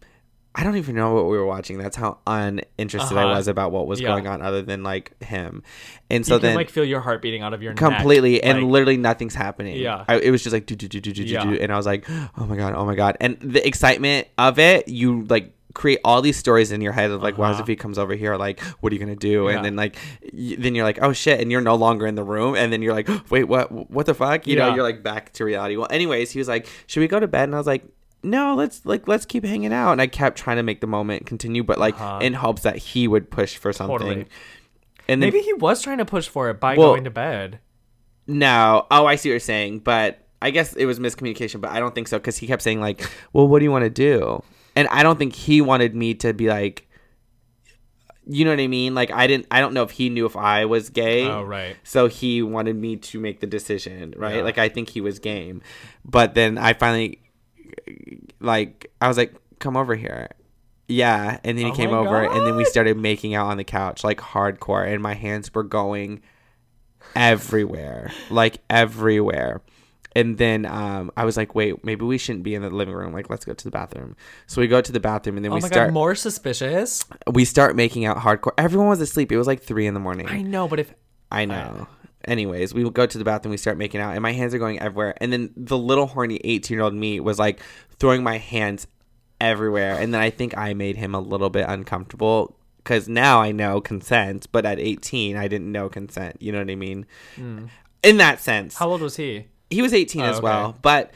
[0.56, 1.78] I don't even know what we were watching.
[1.78, 3.34] That's how uninterested I Uh-huh.
[3.34, 5.64] was about what was going on, other than like him.
[6.08, 7.78] And so you can then, like feel your heart beating out of your neck.
[7.78, 10.04] completely and Like, literally nothing's happening Yeah.
[10.06, 11.86] I, it was just like do, do, do, do, do, do, do, and i was
[11.86, 15.98] like oh my god oh my god and the excitement of it you like create
[16.04, 17.60] all these stories in your head of like what Uh-huh.
[17.62, 19.56] if he comes over here like what are you gonna do Yeah.
[19.56, 19.96] and then like
[20.32, 22.80] y- then you're like oh shit and you're no longer in the room and then
[22.80, 25.88] you're like wait what what the fuck you know you're like back to reality well
[25.90, 27.84] anyways he was like should we go to bed and i was like
[28.26, 29.92] no, let's like let's keep hanging out.
[29.92, 32.20] And I kept trying to make the moment continue, but like Uh-huh.
[32.22, 33.98] in hopes that he would push for something.
[33.98, 34.26] Totally.
[35.08, 37.58] And then Maybe he was trying to push for it by Well- going to bed.
[38.26, 38.86] No.
[38.90, 41.94] Oh, I see what you're saying, but I guess it was miscommunication, but I don't
[41.94, 44.42] think so because he kept saying like, "Well, what do you want to do?"
[44.76, 46.88] And I don't think he wanted me to be like,
[48.26, 48.94] you know what I mean?
[48.94, 49.46] Like I didn't.
[49.50, 51.26] I don't know if he knew if I was gay.
[51.26, 51.76] Oh right.
[51.84, 54.36] So he wanted me to make the decision, right?
[54.36, 54.42] Yeah.
[54.42, 55.62] Like I think he was game,
[56.04, 57.20] but then I finally,
[58.40, 60.30] like, I was like, "Come over here."
[60.88, 63.64] Yeah, and then he Oh came over, and then we started making out on the
[63.64, 66.22] couch like hardcore, and my hands were going
[67.14, 69.62] everywhere, like everywhere.
[70.14, 73.12] And then um, I was like, wait, maybe we shouldn't be in the living room.
[73.12, 74.16] Like, let's go to the bathroom.
[74.46, 77.04] So we go to the bathroom, and then Oh we my start god, more suspicious.
[77.32, 78.52] we start making out hardcore.
[78.58, 79.32] Everyone was asleep.
[79.32, 80.28] It was like three in the morning.
[80.28, 80.92] I know, but if
[81.30, 81.86] I know.
[82.26, 84.80] Anyways, we go to the bathroom, we start making out, and my hands are going
[84.80, 85.14] everywhere.
[85.18, 87.60] And then the little horny 18 year old me was like
[87.98, 88.86] throwing my hands
[89.42, 89.98] everywhere.
[89.98, 93.80] And then I think I made him a little bit uncomfortable because now I know
[93.82, 96.36] consent, but at 18, I didn't know consent.
[96.40, 97.04] You know what I mean?
[97.36, 99.46] In that sense, how old was he?
[99.74, 100.42] He was 18 Oh, as okay.
[100.44, 100.76] well.
[100.82, 101.12] But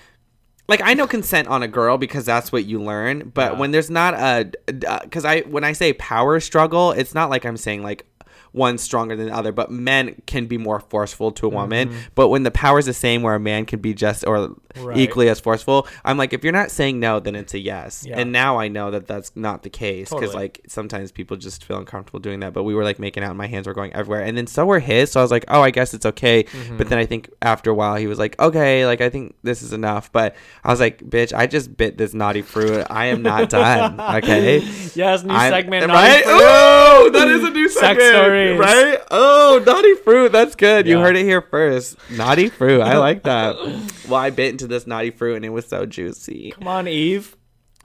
[0.68, 3.30] like I know consent on a girl because that's what you learn.
[3.34, 3.58] But Yeah.
[3.58, 7.44] when there's not a, because uh, I when I say power struggle, it's not like
[7.46, 8.04] I'm saying like
[8.52, 9.52] one's stronger than the other.
[9.52, 11.88] But men can be more forceful to a woman.
[11.88, 11.98] Mm-hmm.
[12.14, 14.96] But when the power is the same, where a man can be just or Right.
[14.98, 18.04] equally as forceful, I'm like, if you're not saying no, then it's a yes.
[18.06, 18.20] Yeah.
[18.20, 20.44] And now I know that that's not the case because Totally.
[20.44, 22.52] like sometimes people just feel uncomfortable doing that.
[22.52, 24.64] But we were like making out, and my hands were going everywhere, and then so
[24.66, 25.10] were his.
[25.10, 26.44] So I was like, oh, I guess it's okay.
[26.44, 26.76] Mm-hmm.
[26.76, 29.62] But then I think after a while he was like, okay, like I think this
[29.62, 30.12] is enough.
[30.12, 32.86] But I was like, bitch, I just bit this naughty fruit.
[32.88, 33.98] I am not done.
[34.18, 34.60] Okay.
[34.94, 35.86] Yes, new I'm- segment.
[35.88, 36.22] right?
[36.24, 36.34] Fruit.
[36.38, 38.12] Oh, that is a new Sex segment,
[38.46, 38.58] stories.
[38.60, 38.98] right?
[39.10, 40.32] Oh, naughty fruit.
[40.32, 40.86] That's good.
[40.86, 41.96] You heard it here first.
[42.10, 42.80] Naughty fruit.
[42.80, 43.56] I like that.
[44.08, 46.52] well, I bit into this naughty fruit and it was so juicy.
[46.52, 47.34] Come on, Eve.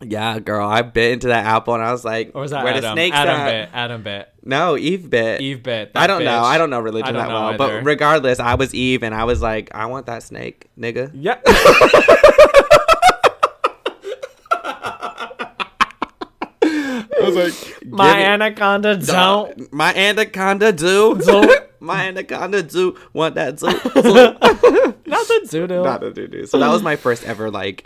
[0.01, 2.73] Yeah, girl, I bit into that apple and I was like, Or was that where
[2.73, 2.95] the Adam?
[2.95, 3.51] snakes Adam at?
[3.51, 3.69] bit.
[3.73, 4.29] Adam bit.
[4.43, 5.39] No, Eve bit.
[5.39, 5.91] Eve bit.
[5.95, 6.41] I don't know.
[6.41, 7.47] I don't know religion don't that know well.
[7.53, 7.57] either.
[7.81, 11.11] But regardless, I was Eve and I was like, I want that snake, nigga.
[11.13, 11.39] Yeah.
[16.61, 19.71] I was like, My give me- anaconda don't.
[19.73, 21.19] My anaconda do.
[21.79, 23.65] My anaconda do want that do.
[25.05, 25.84] Not the zoodoo.
[25.84, 26.45] Not a do do.
[26.45, 27.86] So that was my first ever like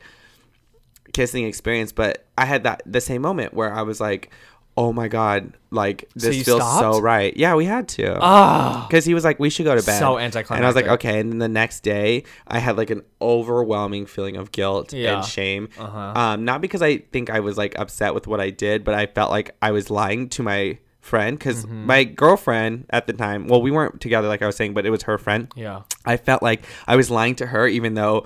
[1.13, 1.91] kissing experience.
[1.91, 4.31] But I had that the same moment where I was like,
[4.77, 7.35] oh my god, like this you feels so right.
[7.35, 8.17] Yeah, we had to.
[8.21, 8.85] Ah.
[8.87, 10.55] because he was like, "We should go to bed." So anticlimactic.
[10.57, 14.05] And I was like, "Okay." And then the next day, I had like an overwhelming
[14.05, 15.17] feeling of guilt Yeah.
[15.17, 15.69] and shame.
[15.79, 16.13] Uh-huh.
[16.15, 19.07] Um, not because I think I was like upset with what I did, but I
[19.07, 21.85] felt like I was lying to my friend because Mm-hmm.
[21.85, 23.47] my girlfriend at the time.
[23.47, 25.47] Well, we weren't together, like I was saying, but it was her friend.
[25.55, 25.81] Yeah.
[26.05, 28.25] I felt like I was lying to her, even though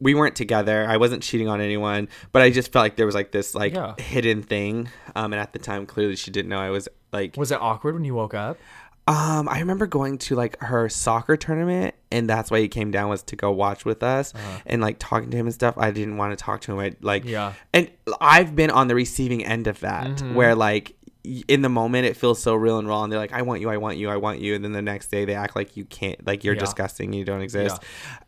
[0.00, 0.86] we weren't together.
[0.88, 3.74] I wasn't cheating on anyone, but I just felt like there was like this like
[3.74, 3.94] Yeah.
[3.98, 4.88] hidden thing.
[5.16, 7.94] Um, and at the time, clearly she didn't know I was like Was it awkward
[7.94, 8.58] when you woke up?
[9.06, 13.08] um, I remember going to like her soccer tournament, and that's why he came down
[13.08, 14.34] was to go watch with us
[14.66, 15.74] and like talking to him and stuff.
[15.78, 16.78] I didn't want to talk to him.
[16.78, 17.54] I like Yeah.
[17.72, 17.90] and
[18.20, 20.94] I've been on the receiving end of that where like
[21.24, 23.68] in the moment it feels so real and raw, and they're like, "I want you,
[23.70, 25.84] I want you, I want you," and then the next day they act like you
[25.86, 26.60] can't, like you're Yeah.
[26.60, 27.82] disgusting, you don't exist.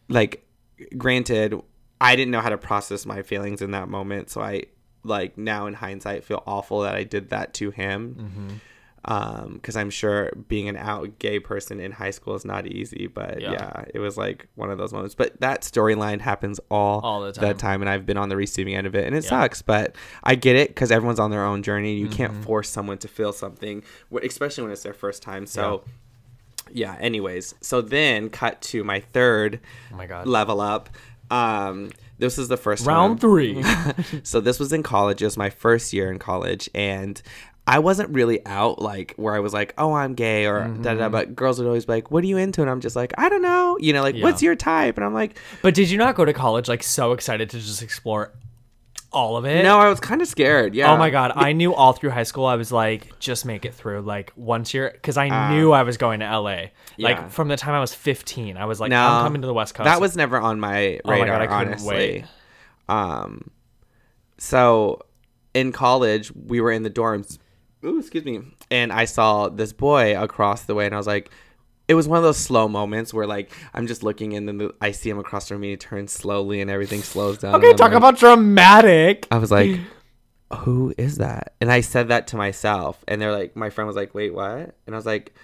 [0.08, 0.44] Like,
[0.96, 1.54] granted,
[2.00, 4.64] I didn't know how to process my feelings in that moment, so I
[5.02, 8.48] like now in hindsight feel awful that I did that to him Mm-hmm.
[9.06, 13.06] um because i'm sure being an out gay person in high school is not easy
[13.06, 13.52] but Yeah.
[13.52, 17.32] yeah, it was like one of those moments but that storyline happens all, All the
[17.32, 17.56] that time.
[17.56, 19.30] time and i've been on the receiving end of it and it Yeah.
[19.30, 22.14] sucks but i get it because everyone's on their own journey you Mm-hmm.
[22.14, 23.82] can't force someone to feel something
[24.22, 25.92] especially when it's their first time so yeah,
[26.74, 29.60] anyways so then cut to my third
[29.92, 30.26] Oh my god.
[30.26, 30.88] level up
[31.30, 33.62] um this is the first Round time three.
[34.24, 35.22] so this was in college.
[35.22, 37.20] It was my first year in college, and
[37.66, 40.94] I wasn't really out like where I was like, "Oh, I'm gay" or da da.
[40.98, 41.08] da.
[41.08, 43.30] But girls would always be like, "What are you into?" And I'm just like, "I
[43.30, 44.24] don't know." You know, like, Yeah.
[44.24, 47.12] "What's your type?" And I'm like, but did you not go to college like so
[47.12, 48.32] excited to just explore
[49.12, 49.62] all of it?
[49.64, 50.92] "No, I was kind of scared." Yeah.
[50.92, 53.74] Oh my god, I knew all through high school I was like just make it
[53.74, 55.50] through like once you're cuz I Ah.
[55.50, 56.50] knew I was going to LA.
[56.96, 57.08] Yeah.
[57.08, 59.54] Like from the time I was 15, I was like No, I'm coming to the
[59.54, 59.84] West Coast.
[59.86, 61.14] That was never on my radar.
[61.14, 61.94] Oh my God, I couldn't honestly.
[61.96, 62.24] wait.
[62.88, 63.50] Um,
[64.38, 65.00] so
[65.54, 67.38] in college, we were in the dorms.
[67.84, 68.40] Ooh, excuse me.
[68.70, 71.30] And I saw this boy across the way, and I was like,
[71.90, 74.74] it was one of those slow moments where like I'm just looking, and then the,
[74.80, 75.70] I see him across from me.
[75.70, 77.56] He turns slowly, and everything slows down.
[77.56, 79.26] Okay, I'm talk like- about dramatic.
[79.32, 79.80] I was like,
[80.58, 81.54] who is that?
[81.60, 83.04] And I said that to myself.
[83.08, 84.76] And they're like, my friend was like, wait, what?
[84.86, 85.34] And I was like,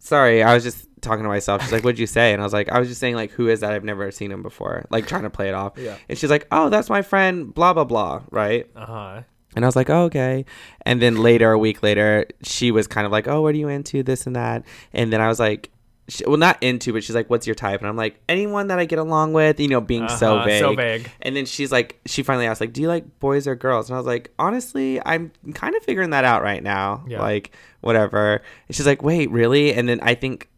[0.00, 1.62] sorry, I was just talking to myself.
[1.62, 2.32] She's like, what'd you say?
[2.32, 3.72] And I was like, I was just saying, like, who is that?
[3.72, 4.86] I've never seen him before.
[4.90, 5.74] Like, trying to play it off.
[5.76, 5.96] Yeah.
[6.08, 8.22] And she's like, oh, that's my friend, blah, blah, blah.
[8.30, 8.68] Right.
[8.74, 9.22] Uh-huh.
[9.54, 10.44] And I was like, oh, okay.
[10.86, 13.68] And then later, a week later, she was kind of like, oh, what are you
[13.68, 14.02] into?
[14.02, 14.64] This and that.
[14.92, 15.70] And then I was like,
[16.08, 17.80] she, well, not into, but she's like, what's your type?
[17.80, 20.60] And I'm like, anyone that I get along with, you know, being so Uh-huh, vague.
[20.60, 21.10] so vague.
[21.20, 23.88] And then she's like, she finally asked, like, do you like boys or girls?
[23.88, 27.04] And I was like, honestly, I'm kind of figuring that out right now.
[27.06, 27.20] Yeah.
[27.20, 28.42] Like, whatever.
[28.68, 29.72] And she's like, wait, really?
[29.74, 30.48] And then I think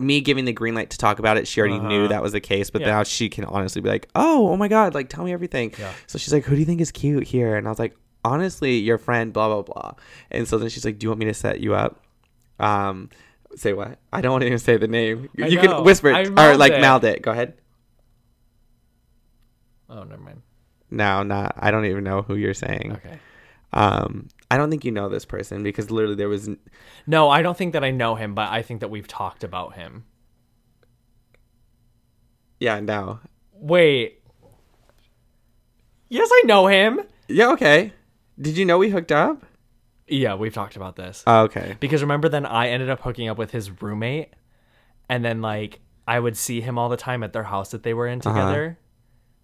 [0.00, 2.08] me giving the green light to talk about it, she already knew Uh-huh.
[2.08, 2.70] that was the case.
[2.70, 2.88] But Yeah.
[2.88, 5.72] now she can honestly be like, oh, oh my God, like, tell me everything.
[5.78, 5.92] Yeah.
[6.08, 7.54] So she's like, who do you think is cute here?
[7.56, 9.92] And I was like, honestly, your friend, blah, blah, blah.
[10.30, 12.02] And so then she's like, do you want me to set you up?
[12.60, 13.10] Um,
[13.58, 13.98] say what?
[14.12, 15.28] I don't want to even say the name.
[15.42, 15.62] I you know.
[15.76, 16.80] can whisper it or like it.
[16.80, 17.22] mouth it.
[17.22, 17.54] Go ahead.
[19.90, 20.42] Oh, never mind.
[20.90, 21.54] No, not.
[21.58, 22.92] I don't even know who you're saying.
[22.92, 23.18] Okay.
[23.72, 26.48] Um, I don't think you know this person because literally there was.
[26.48, 26.58] n-
[27.06, 29.74] No, I don't think that I know him, but I think that we've talked about
[29.74, 30.04] him.
[32.60, 33.20] Yeah, no.
[33.52, 34.22] Wait.
[36.08, 37.00] Yes, I know him.
[37.28, 37.92] Yeah, okay.
[38.40, 39.44] Did you know we hooked up?
[40.08, 41.22] Yeah, we've talked about this.
[41.26, 41.76] Oh, okay.
[41.80, 44.30] Because remember then I ended up hooking up with his roommate
[45.08, 47.94] and then like I would see him all the time at their house that they
[47.94, 48.30] were in uh-huh.
[48.30, 48.78] together.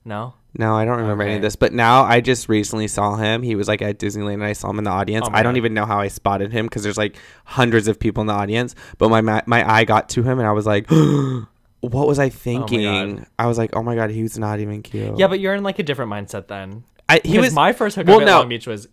[0.04, 0.34] No?
[0.56, 1.56] No, I don't remember any of this.
[1.56, 3.42] But now I just recently saw him.
[3.42, 5.26] He was like at Disneyland and I saw him in the audience.
[5.28, 5.58] Oh I don't God.
[5.58, 8.74] even know how I spotted him because there's like hundreds of people in the audience.
[8.98, 10.86] But my my, my eye got to him and I was like,
[11.80, 13.26] what was I oh thinking?
[13.38, 15.18] I was like, oh my God, he was not even cute.
[15.18, 16.84] Yeah, but you're in like a different mindset then.
[17.08, 17.52] I, he was.
[17.52, 18.38] my first hookup well, at no.
[18.38, 18.88] Long Beach was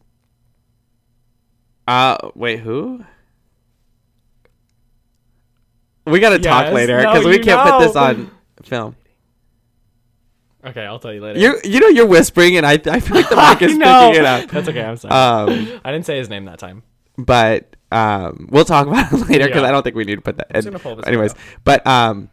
[1.92, 3.04] uh, wait, who?
[6.06, 8.32] We gotta talk Yes, later no, because we can't put this on
[8.64, 8.96] film.
[10.66, 11.39] Okay, I'll tell you later.
[11.39, 14.10] You you know you're whispering and I I feel like the mic is know.
[14.10, 14.50] picking it up.
[14.50, 15.14] That's okay, I'm sorry.
[15.14, 16.84] Um, I didn't say his name that time.
[17.18, 19.68] but um, we'll talk about it later because Yeah.
[19.68, 20.56] I don't think we need to put that.
[20.56, 20.64] in.
[20.64, 22.30] gonna pull this Anyways, but um,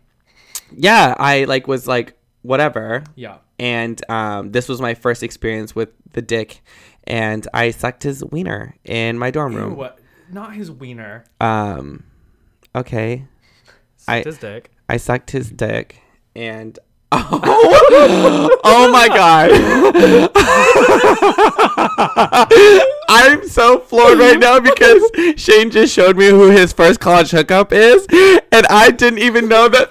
[0.77, 3.39] yeah, I like was like whatever, Yeah.
[3.59, 6.63] and um, this was my first experience with the dick,
[7.05, 9.77] and I sucked his wiener in my dorm room.
[9.77, 9.99] What?
[10.31, 11.25] Not his wiener.
[11.41, 12.05] Um,
[12.75, 13.25] okay,
[14.07, 14.71] I- Sucked his dick.
[14.89, 16.01] I sucked his dick,
[16.37, 16.79] and
[17.13, 19.51] oh, oh my god.
[23.11, 25.03] I'm so floored right now because
[25.37, 28.07] Shane just showed me who his first college hookup is,
[28.53, 29.89] and I didn't even know that.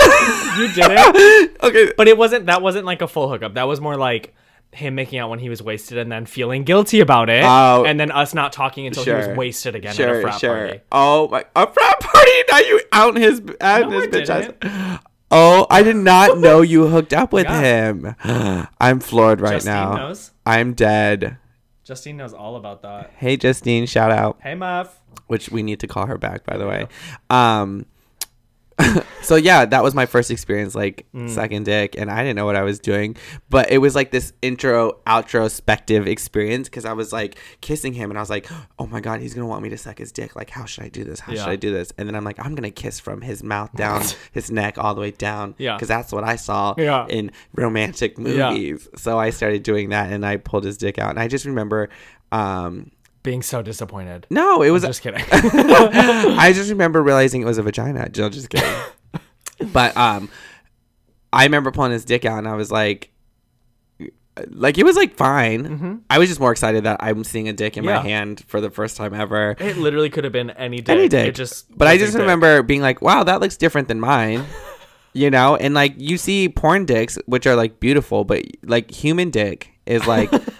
[0.57, 1.57] You didn't?
[1.63, 3.53] okay, But it wasn't that wasn't like a full hookup.
[3.55, 4.33] That was more like
[4.77, 7.43] him making out when he was wasted and then feeling guilty about it.
[7.43, 7.83] Oh.
[7.85, 10.55] and then us not talking until he was wasted again at a frat sure.
[10.67, 10.81] party.
[10.91, 12.31] Oh my, a frat party?
[12.51, 14.99] Now you out his out No, his bitch ass.
[15.29, 17.91] Oh, I did not know you hooked up with Yeah.
[17.91, 18.15] him.
[18.79, 19.85] I'm floored right now.
[19.85, 20.07] Justine now.
[20.07, 20.31] knows.
[20.45, 21.37] I'm dead.
[21.83, 23.11] Justine knows all about that.
[23.17, 24.37] Hey, Justine, shout out.
[24.41, 24.99] Hey Muff.
[25.27, 26.87] which we need to call her back by the way
[27.29, 27.85] um
[29.23, 31.29] so yeah that was my first experience like Mm.
[31.29, 33.15] sucking dick and i didn't know what i was doing
[33.49, 38.17] but it was like this intro outrospective experience because i was like kissing him and
[38.17, 38.47] i was like
[38.79, 40.89] oh my god he's gonna want me to suck his dick like how should i
[40.89, 43.21] do this how should i do this and then i'm like i'm gonna kiss from
[43.21, 45.75] his mouth down his neck all the way down Yeah.
[45.75, 47.05] because that's what i saw Yeah.
[47.07, 48.51] in romantic Yeah.
[48.51, 51.45] movies so i started doing that and i pulled his dick out and i just
[51.45, 51.89] remember
[52.31, 52.91] um
[53.23, 54.25] Being so disappointed.
[54.29, 55.21] no it was Just kidding.
[55.31, 58.09] I just remember realizing it was a vagina.
[58.15, 58.69] No, just kidding.
[59.73, 60.29] but um,
[61.33, 63.11] I remember pulling his dick out, and I was like,
[64.49, 66.03] like it was like fine.
[66.09, 67.89] I was just more excited that I'm seeing a dick in Mm-hmm.
[67.89, 67.97] Yeah.
[68.03, 69.55] my hand for the first time ever.
[69.59, 70.89] it literally could have been any dick.
[70.97, 71.27] Any dick.
[71.29, 72.21] It just but I just dick.
[72.21, 74.45] remember being like, wow, that looks different than mine.
[75.17, 79.29] You know, and like you see porn dicks, which are like beautiful, but like human
[79.31, 80.29] dick is like,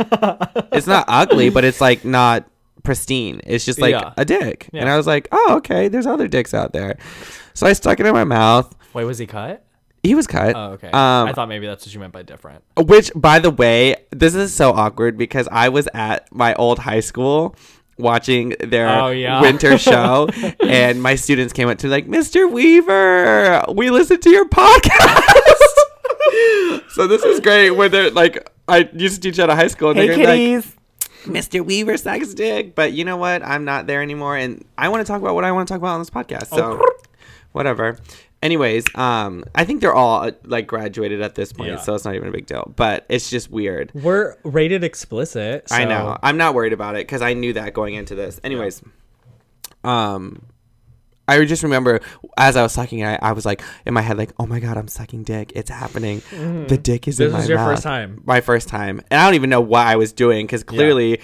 [0.72, 2.46] it's not ugly, but it's like not
[2.84, 3.42] pristine.
[3.46, 4.14] It's just like Yeah.
[4.18, 4.70] a dick.
[4.74, 6.98] And I was like, oh, okay, there's other dicks out there.
[7.54, 8.74] So I stuck it in my mouth.
[8.94, 9.64] Wait, was he cut?
[10.04, 10.56] He was cut.
[10.56, 10.88] Oh, okay.
[10.88, 12.64] Um, I thought maybe that's what you meant by different.
[12.78, 17.02] which, by the way, this is so awkward because I was at my old high
[17.02, 17.56] school
[17.98, 19.42] watching their Oh, yeah.
[19.42, 20.30] winter show,
[20.60, 22.52] and my students came up to me like, "Mr.
[22.52, 25.34] Weaver, we listened to your podcast."
[26.90, 27.72] so this is great.
[27.72, 30.66] When they're like, I used to teach at a high school, and they're gonna like,
[31.26, 31.66] Mr.
[31.66, 33.44] Weaver sucks dick, but you know what?
[33.44, 35.80] I'm not there anymore, and I want to talk about what I want to talk
[35.80, 36.48] about on this podcast.
[36.48, 36.86] So, oh.
[37.52, 37.98] whatever.
[38.44, 41.78] Anyways, um, I think they're all uh, like graduated at this point, Yeah.
[41.78, 42.72] so it's not even a big deal.
[42.76, 43.92] But it's just weird.
[43.96, 45.68] We're rated explicit.
[45.72, 46.18] I so- know.
[46.22, 48.40] I'm not worried about it because I knew that going into this.
[48.44, 48.84] Anyways,
[49.84, 50.44] um,
[51.28, 52.00] I just remember
[52.38, 54.78] as I was sucking, I, I was like in my head, like, "Oh my god,
[54.78, 55.52] I'm sucking dick!
[55.56, 56.22] It's happening!
[56.32, 58.22] The dick is in This my was your mouth." first time.
[58.26, 61.20] My first time, and I don't even know what I was doing because clearly,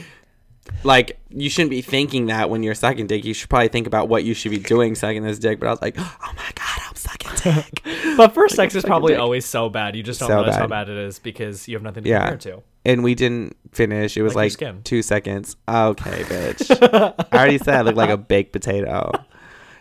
[0.84, 3.24] like, you shouldn't be thinking that when you're sucking dick.
[3.24, 5.60] You should probably think about what you should be doing sucking this dick.
[5.62, 6.80] But I was like, "Oh my god,
[7.42, 7.82] dick!"
[8.18, 9.96] But first sex is probably always so bad.
[9.96, 10.86] You just don't So realize how bad.
[10.88, 12.30] bad it is because you have nothing to Yeah.
[12.30, 12.64] compare to.
[12.86, 14.16] and we didn't finish.
[14.18, 14.82] It was Like your like, skin.
[14.84, 15.56] two seconds.
[15.68, 17.16] Okay, bitch.
[17.32, 19.12] I already said I look like a baked potato.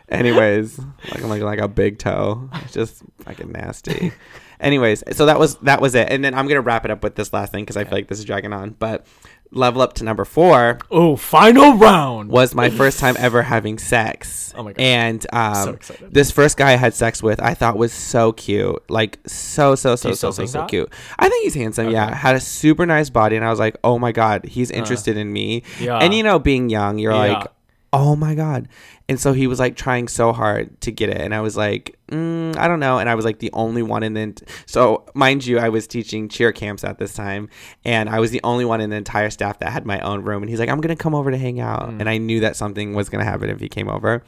[0.08, 2.48] Anyways, like I'm like like a big toe.
[2.64, 4.12] It's just fucking nasty.
[4.60, 7.14] Anyways, so that was that was it, and then I'm gonna wrap it up with
[7.16, 8.70] this last thing because I feel like this is dragging on.
[8.78, 9.06] But
[9.52, 12.30] level up to number four Oh, final round.
[12.30, 14.52] was my first time ever having sex.
[14.56, 14.80] Oh my God.
[14.82, 18.82] And um, So this first guy I had sex with, I thought was so cute,
[18.90, 20.92] like so so so so so so cute.
[21.18, 21.90] I think he's handsome.
[21.90, 25.16] Yeah, had a super nice body, and I was like, oh my god, he's interested
[25.16, 25.62] in me.
[25.80, 25.84] Uh.
[25.84, 25.98] Yeah.
[25.98, 27.34] And you know, being young, you're Yeah.
[27.38, 27.46] like.
[27.92, 28.68] oh my god.
[29.08, 31.98] And so he was like trying so hard to get it, and I was like,
[32.08, 32.98] mm, I don't know.
[32.98, 34.40] And I was like the only one in the.
[34.66, 37.48] So mind you, I was teaching cheer camps at this time,
[37.84, 40.42] and I was the only one in the entire staff that had my own room.
[40.42, 42.94] And he's like, I'm gonna come over to hang out, and I knew that something
[42.94, 44.22] was gonna happen if he came over,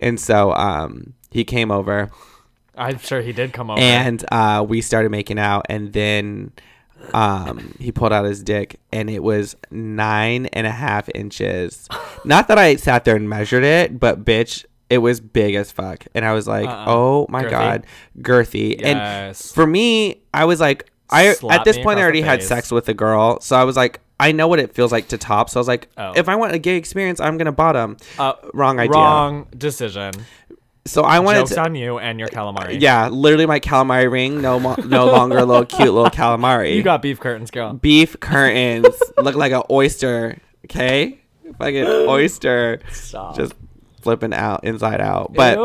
[0.00, 2.10] and so um he came over
[2.76, 3.80] I'm sure he did come over.
[3.80, 6.52] and uh, we started making out and then
[7.14, 11.88] um, he pulled out his dick and it was nine and a half inches.
[12.24, 16.04] Not that i sat there and measured it but bitch it was big as fuck.
[16.14, 16.84] And i was like Uh-uh.
[16.86, 17.50] oh my Girthy?
[17.50, 17.86] god
[18.20, 18.80] girthy.
[18.84, 22.70] And for me i was like i Slap at this point i already had sex
[22.70, 23.40] with a girl.
[23.40, 25.48] So i was like i know what it feels like to top.
[25.50, 26.12] So i was like Oh.
[26.14, 27.96] if i want a gay experience i'm gonna bottom.
[28.18, 28.92] Uh, wrong idea.
[28.92, 30.12] wrong decision.
[30.86, 32.80] So i wanted Jokes to on you and your calamari.
[32.80, 36.82] yeah literally my calamari ring no mo- no longer a little cute little calamari You
[36.82, 37.74] got beef curtains, girl.
[37.74, 38.86] beef curtains
[39.18, 40.38] look like an oyster.
[40.66, 41.18] Okay,
[41.58, 43.36] fucking oyster, Stop.
[43.36, 43.54] just
[44.02, 45.32] flipping out inside out.
[45.34, 45.58] But.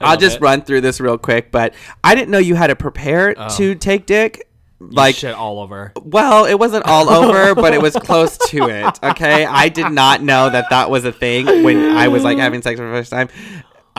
[0.00, 1.50] I'll just run through this real quick.
[1.50, 1.74] But
[2.04, 3.48] I didn't know you had to prepare Oh.
[3.56, 4.48] to take dick.
[4.80, 5.92] like Like, shit all over.
[6.02, 8.98] well, it wasn't all over, but it was close to it.
[9.02, 12.62] Okay, I did not know that that was a thing when I was like having
[12.62, 13.28] sex for the first time.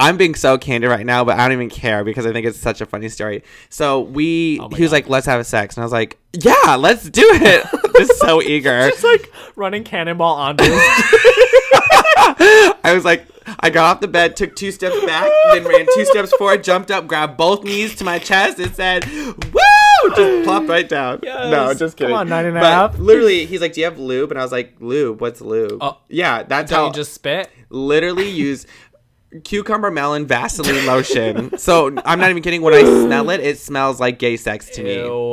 [0.01, 2.57] I'm being so candid right now, but I don't even care because I think it's
[2.59, 3.43] such a funny story.
[3.69, 4.95] So we, Oh he was God.
[4.97, 7.65] like, "Let's have a sex," and I was like, "Yeah, let's do it."
[7.97, 8.77] just so eager.
[8.79, 10.63] It's like running cannonball onto
[12.83, 13.25] I was like,
[13.59, 16.91] I got off the bed, took two steps back, then ran two steps forward, jumped
[16.91, 21.19] up, grabbed both knees to my chest, and said, "Woo!" Just plopped right down.
[21.21, 21.51] Yes.
[21.51, 22.11] No, just kidding.
[22.13, 22.97] Come on, nine and a But half.
[22.99, 25.21] Literally, he's like, "Do you have lube?" And I was like, "Lube?
[25.21, 25.99] What's lube?" Oh.
[26.09, 26.87] yeah, that's Don't how.
[26.87, 27.49] you just spit?
[27.69, 28.65] literally use
[29.43, 31.57] cucumber melon Vaseline lotion.
[31.57, 32.61] So I'm not even kidding.
[32.61, 34.95] When I smell it, it smells like gay sex to me.
[34.95, 35.31] Ew?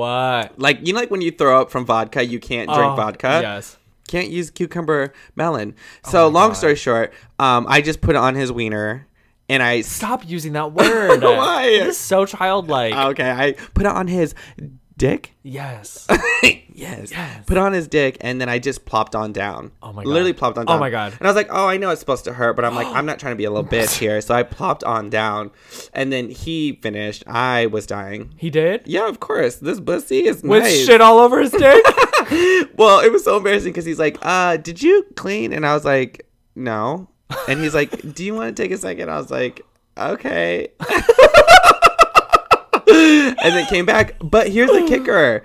[0.56, 3.40] Like you know, like when you throw up from vodka, you can't drink Oh, vodka
[3.42, 3.76] Yes.
[4.08, 5.74] can't use cucumber melon.
[6.04, 9.06] So long story short, um, I just put it on his wiener,
[9.48, 11.22] and I Stop using that word.
[11.22, 11.64] Why?
[11.64, 12.94] Is so childlike.
[12.94, 14.34] okay, I put it on his
[14.98, 15.32] dick.
[15.42, 16.06] yes.
[16.42, 17.10] yes.
[17.10, 17.44] Yes.
[17.46, 19.72] Put on his dick, and then I just plopped on down.
[19.82, 20.10] Oh my God.
[20.10, 20.76] Literally plopped on down.
[20.76, 21.14] Oh my God.
[21.18, 23.06] And I was like, oh, I know it's supposed to hurt, but I'm like, I'm
[23.06, 24.20] not trying to be a little bitch here.
[24.20, 25.50] So I plopped on down,
[25.94, 27.24] and then he finished.
[27.26, 28.34] I was dying.
[28.36, 28.82] He did?
[28.86, 29.56] Yeah, of course.
[29.56, 30.84] This pussy is With nice.
[30.84, 31.84] shit all over his dick?
[32.76, 35.52] well, it was so embarrassing because he's like, uh, did you clean?
[35.52, 37.08] And I was like, no.
[37.48, 39.10] And he's like, do you want to take a second?
[39.10, 39.62] I was like,
[39.96, 40.68] okay.
[42.88, 44.14] and then came back.
[44.20, 45.42] But here's the kicker.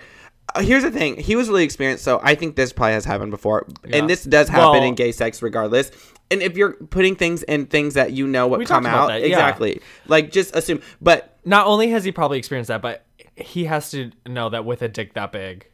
[0.56, 1.18] Uh, Here's the thing.
[1.18, 3.98] He was really experienced, so I think this probably has happened before, Yeah.
[3.98, 5.90] and this does happen Well- in gay sex, regardless.
[6.30, 9.28] And if you're putting things in things that you know what come out, that, yeah.
[9.28, 10.82] exactly, like just assume.
[11.02, 14.82] But Not only has he probably experienced that, but he has to know that with
[14.82, 15.66] a dick that big,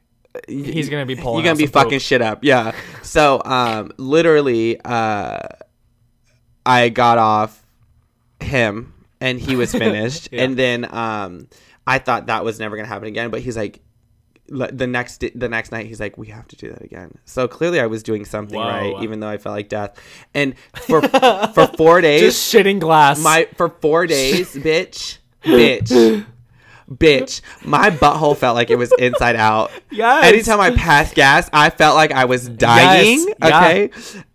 [0.47, 1.43] he's gonna be pulling.
[1.43, 1.84] you're gonna be some poop.
[1.84, 5.39] fucking shit up yeah so um literally uh
[6.65, 7.65] i got off
[8.39, 10.43] him and he was finished Yeah.
[10.43, 11.47] and then um
[11.88, 13.82] i thought that was never gonna happen again but he's like
[14.47, 17.80] the next the next night he's like we have to do that again so clearly
[17.80, 18.67] i was doing something Whoa.
[18.67, 19.95] right even though i felt like death
[20.34, 20.55] and
[20.88, 23.22] for for four days Just shitting glass.
[23.22, 26.26] my for four days, bitch, bitch,
[26.90, 27.42] bitch.
[27.64, 29.72] My butthole felt like it was inside out.
[29.92, 30.26] Yes.
[30.26, 33.18] Anytime I passed gas, I felt like I was dying.
[33.28, 33.60] Yes, yeah.
[33.66, 33.84] Okay.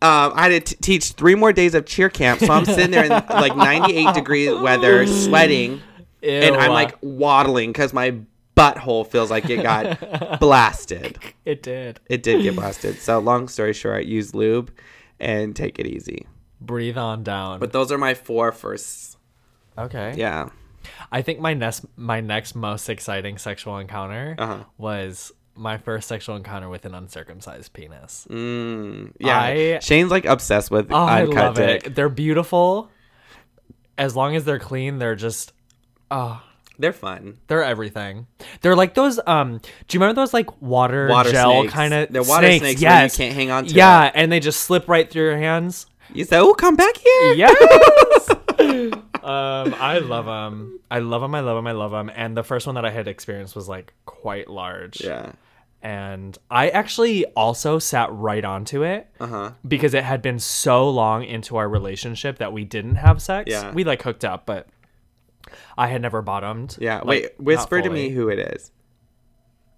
[0.03, 2.91] Um, I had to t- teach three more days of cheer camp, so I'm sitting
[2.91, 5.81] there in like 98 degree weather, sweating,
[6.23, 8.17] and I'm like waddling because my
[8.57, 11.19] butthole feels like it got blasted.
[11.45, 12.01] it did.
[12.09, 12.99] It did get blasted.
[12.99, 14.73] So long story short, use lube
[15.21, 16.27] and take it easy.
[16.61, 17.61] Breathe on down.
[17.61, 19.17] But those are my four firsts.
[19.79, 20.15] okay.
[20.17, 20.49] Yeah.
[21.13, 24.65] I think my next my next most exciting sexual encounter Uh-huh.
[24.79, 28.27] was my first sexual encounter with an uncircumcised penis.
[28.31, 31.87] Mm, yeah, I- Shane's like obsessed with Oh, I love dick.
[31.87, 31.95] it.
[31.95, 32.91] They're beautiful.
[33.97, 35.53] As long as they're clean, they're just
[36.11, 36.43] oh,
[36.81, 37.39] They're fun.
[37.47, 38.27] they're everything.
[38.63, 42.25] They're like those um do you remember those like water, Water gel kind of They're
[42.25, 45.23] water snakes where you can't hang on to Yeah, and they just slip right through
[45.25, 45.87] your hands.
[46.13, 47.55] You say, "Oh, come back here." Yes.
[49.25, 50.79] um, I love them.
[50.91, 51.35] I love them.
[51.35, 51.67] I love them.
[51.67, 52.11] I love them.
[52.15, 55.01] And the first one that I had experienced was like quite large.
[55.03, 55.33] Yeah.
[55.83, 59.51] And I actually also sat right onto it Uh huh.
[59.69, 63.51] because it had been so long into our relationship that we didn't have sex.
[63.51, 63.71] Yeah.
[63.73, 64.67] We like hooked up, but
[65.77, 66.79] I had never bottomed.
[66.81, 66.97] Yeah.
[66.99, 68.71] like, Wait, whisper to me who it is.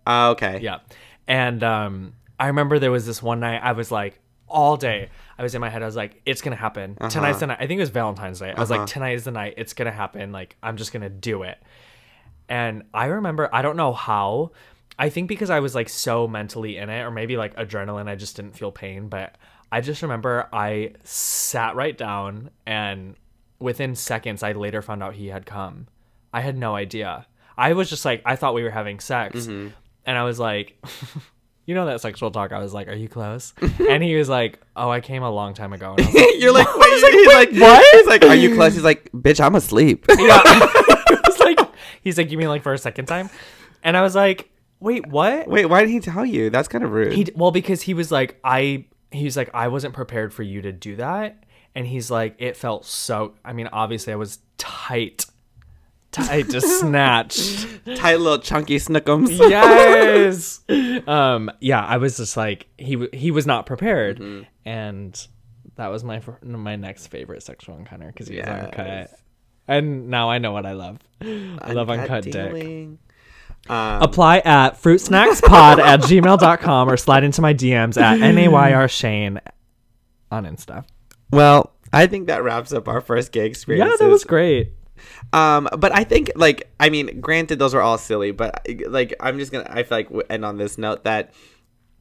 [0.06, 0.60] Uh, okay.
[0.62, 0.78] Yeah.
[1.26, 5.08] And um, I remember there was this one night I was like, all day,
[5.38, 6.96] I was in my head, I was like, it's to happen.
[7.10, 7.58] Tonight's the night.
[7.60, 8.52] I think it was Valentine's Day.
[8.56, 8.80] I was Uh-huh.
[8.80, 9.54] like, tonight is the night.
[9.56, 10.32] It's to happen.
[10.32, 11.58] Like, I'm just to do it.
[12.48, 14.52] And I remember, I don't know how,
[14.98, 18.14] I think because I was like so mentally in it, or maybe like adrenaline, I
[18.14, 19.08] just didn't feel pain.
[19.08, 19.36] But
[19.70, 23.16] I just remember I sat right down, and
[23.58, 25.88] within seconds, I later found out he had come.
[26.32, 27.26] I had no idea.
[27.58, 29.72] I was just like, I thought we were having sex, and
[30.06, 30.82] I was like.
[31.66, 32.52] You know that sexual talk.
[32.52, 33.52] I was like, "Are you close?"
[33.90, 36.40] and he was like, "Oh, I came a long time ago." And I was like,
[36.40, 37.96] You're like, wait, he's like, what?
[37.96, 38.74] He's like, are you close?
[38.74, 40.06] He's like, bitch, I'm asleep.
[40.18, 40.42] yeah.
[41.26, 41.58] He's like,
[42.02, 43.30] he's like, you mean like for a second time?
[43.82, 44.48] And I was like,
[44.80, 45.48] wait, what?
[45.48, 46.50] wait, why did he tell you?
[46.50, 47.12] That's kind of rude.
[47.12, 50.72] He well because he was like, I he's like, I wasn't prepared for you to
[50.72, 51.44] do that,
[51.74, 53.34] and he's like, it felt so.
[53.44, 55.26] I mean, obviously, I was tight,
[56.16, 57.66] tight, just snatched.
[57.96, 59.30] Tight little chunky snookums.
[59.38, 60.60] yes.
[61.06, 61.50] Um.
[61.60, 64.42] Yeah, I was just like, he he was not prepared, Mm-hmm.
[64.68, 65.28] and
[65.76, 69.10] that was my my next favorite sexual encounter because he was uncut.
[69.68, 70.98] And now I know what I love.
[71.20, 72.32] I love uncut dick.
[72.32, 72.98] dealing.
[73.68, 79.40] Um, Apply at fruitsnackspod at gmail.com or slide into my DMs at NAYR Shane
[80.30, 80.84] on Insta.
[81.32, 83.90] well, I think that wraps up our first gay experience.
[84.00, 84.72] Yeah, that was great.
[85.32, 89.38] Um, but I think like I mean, granted, those were all silly, but like I'm
[89.38, 91.32] just gonna I feel like end on this note that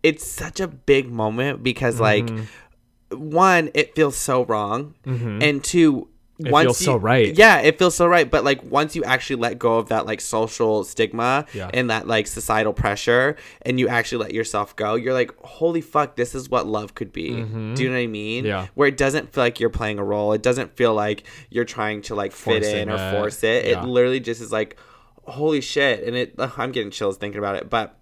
[0.03, 3.29] it's such a big moment because like Mm-hmm.
[3.29, 6.09] one, it feels so wrong, and two.
[6.37, 7.33] It once feels you- so right.
[7.33, 8.29] Yeah, it feels so right.
[8.29, 11.69] But like once you actually let go of that like social stigma Yeah.
[11.73, 16.17] and that like societal pressure and you actually let yourself go, you're like, holy fuck,
[16.17, 17.29] this is what love could be.
[17.29, 17.35] Do
[17.83, 18.43] you know what I mean?
[18.43, 18.47] Mm-hmm.
[18.49, 18.67] Yeah.
[18.75, 20.33] Where it doesn't feel like you're playing a role.
[20.33, 23.11] It doesn't feel like you're trying to like fit in or it.
[23.11, 23.65] force it.
[23.65, 23.83] Yeah.
[23.83, 24.77] It literally just is like,
[25.23, 26.03] holy shit.
[26.03, 27.69] And it, ugh, I'm getting chills thinking about it.
[27.69, 27.97] But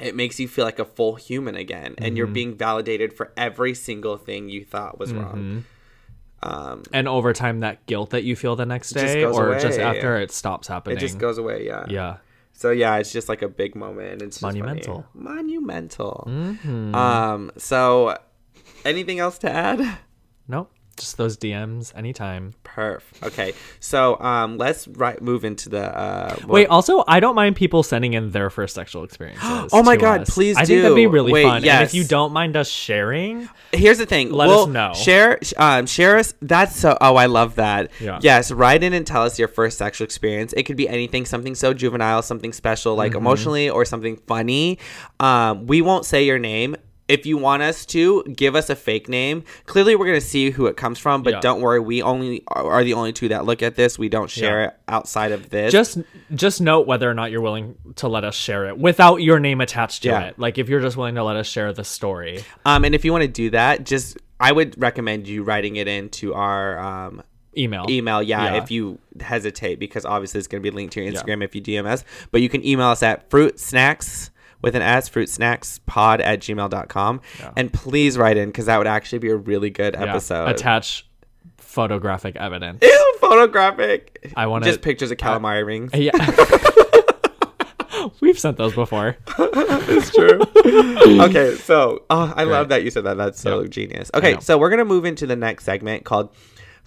[0.00, 1.96] it makes you feel like a full human again.
[1.98, 2.16] And Mm-hmm.
[2.16, 5.20] you're being validated for every single thing you thought was Mm-hmm.
[5.22, 5.64] wrong.
[6.42, 9.58] Um, And over time, that guilt that you feel the next just day goes or
[9.58, 10.96] just after it stops happening.
[10.96, 11.66] it just goes away.
[11.66, 11.86] Yeah.
[11.88, 12.16] Yeah.
[12.52, 14.22] So yeah, it's just like a big moment.
[14.22, 14.42] It's just.
[14.42, 15.06] Monumental.
[15.14, 16.24] Monumental.
[16.28, 16.94] Mm-hmm.
[16.94, 17.50] Um.
[17.56, 18.16] So,
[18.84, 19.98] anything else to add?
[20.48, 20.72] Nope.
[20.98, 22.54] Just those DMs anytime.
[22.64, 23.00] Perf.
[23.22, 23.54] Okay.
[23.80, 26.36] So um, let's right move into the uh.
[26.46, 29.42] Wait, also, I don't mind people sending in their first sexual experiences.
[29.72, 30.30] Oh my God, us.
[30.30, 31.64] please I think that'd be really Wait, fun.
[31.64, 34.30] And if you don't mind us sharing, Here's the thing.
[34.32, 34.92] Let We'll us know.
[34.94, 36.34] Share, um, share us.
[36.40, 36.96] That's so.
[37.00, 37.90] Oh, I love that.
[38.00, 38.18] Yeah.
[38.22, 38.50] Yes.
[38.50, 40.52] Write in and tell us your first sexual experience.
[40.54, 43.18] It could be anything, something so juvenile, something special, like Mm-hmm.
[43.18, 44.78] emotionally, or something funny.
[45.20, 46.76] Um, we won't say your name.
[47.08, 49.42] If you want us to, give us a fake name.
[49.64, 51.40] Clearly, we're gonna see who it comes from, but Yeah.
[51.40, 51.80] don't worry.
[51.80, 53.98] We only are the only two that look at this.
[53.98, 54.66] We don't share Yeah.
[54.68, 55.72] it outside of this.
[55.72, 55.98] just
[56.34, 59.60] just note whether or not you're willing to let us share it without your name
[59.62, 60.20] attached to Yeah.
[60.26, 60.38] it.
[60.38, 62.44] Like if you're just willing to let us share the story.
[62.66, 65.88] um, and if you want to do that, just I would recommend you writing it
[65.88, 67.22] into our um
[67.56, 67.86] Email.
[67.88, 68.62] email yeah, Yeah.
[68.62, 71.60] if you hesitate because obviously it's going to be linked to your instagram if you
[71.62, 74.30] dm us but you can email us at fruit snacks
[74.62, 77.20] with an s fruit snacks pod at gmail.com
[77.56, 80.04] and please write in because that would actually be a really good Yeah.
[80.04, 81.06] episode Attach
[81.58, 82.78] photographic evidence.
[82.82, 86.12] Ew, photographic I wanna- just pictures of calamari rings Yeah.
[88.20, 89.16] We've sent those before.
[89.38, 90.40] it's true
[91.24, 93.70] okay so oh, i love that you said that that's so Yep.
[93.70, 96.30] genius okay so we're going to move into the next segment called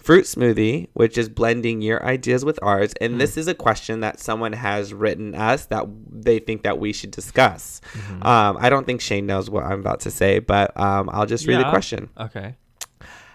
[0.02, 4.18] fruit smoothie which is blending your ideas with ours and this is a question that
[4.18, 8.26] someone has written us that they think that we should discuss Mm-hmm.
[8.26, 11.46] um, i don't think shane knows what i'm about to say but um, i'll just
[11.46, 12.56] read the question Okay.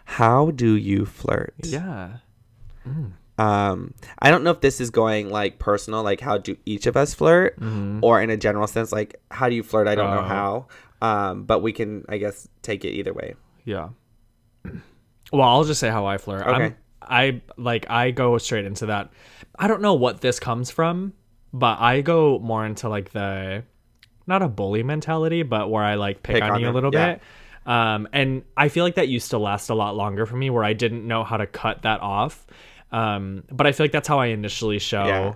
[0.05, 2.17] how do you flirt Yeah.
[3.37, 6.97] um i don't know if this is going like personal like how do each of
[6.97, 7.55] us flirt
[8.01, 10.31] or in a general sense like how do you flirt i don't know Mm-hmm.
[10.31, 10.65] Oh.
[11.01, 13.89] how um but we can i guess take it either way Yeah.
[15.31, 16.45] Well, I'll just say how I flirt.
[16.47, 16.65] Okay.
[16.65, 19.11] I'm, I like I go straight into that.
[19.57, 21.13] I don't know what this comes from,
[21.53, 23.63] but I go more into like the
[24.25, 26.93] not a bully mentality, but where I like pick, Pick on, on you a little
[26.93, 27.13] yeah.
[27.13, 27.21] bit.
[27.65, 30.63] Um, and I feel like that used to last a lot longer for me, where
[30.63, 32.45] I didn't know how to cut that off.
[32.91, 35.33] Um, but I feel like that's how I initially show Yeah.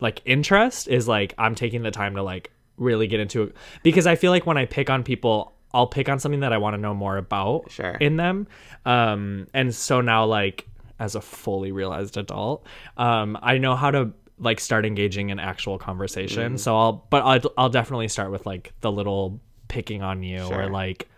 [0.00, 4.06] like interest is like I'm taking the time to like really get into it because
[4.06, 6.74] I feel like when I pick on people, I'll pick on something that I want
[6.74, 7.90] to know more about Sure.
[8.00, 8.46] in them.
[8.86, 10.66] Um, and so now like
[10.98, 12.64] as a fully realized adult,
[12.96, 16.54] um, I know how to like start engaging in actual conversation.
[16.54, 16.58] Mm.
[16.58, 20.62] So I'll, but I'll, I'll definitely start with like the little picking on you Sure.
[20.62, 21.08] or like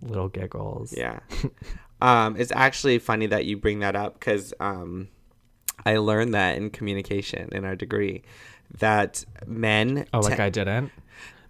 [0.00, 0.94] little giggles.
[0.96, 1.20] Yeah.
[2.00, 5.08] um, it's actually funny that you bring that up because um,
[5.84, 8.22] I learned that in communication in our degree
[8.78, 10.06] that men.
[10.14, 10.90] Oh, like te- I didn't.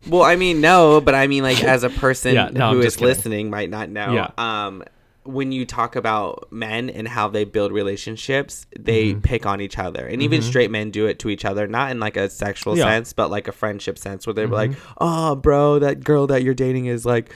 [0.08, 2.96] Well, I mean, no, but I mean, like, as a person Yeah, no, who is
[2.96, 3.08] kidding.
[3.08, 4.12] listening might not know.
[4.14, 4.30] Yeah.
[4.38, 4.82] Um,
[5.24, 9.20] when you talk about men and how they build relationships, they Mm-hmm.
[9.20, 10.04] pick on each other.
[10.04, 12.84] And even straight men do it to each other, not in like a sexual Yeah.
[12.84, 12.92] Mm-hmm.
[12.92, 16.54] sense, but like a friendship sense where they're like, "Oh, bro, that girl that you're
[16.54, 17.32] dating is like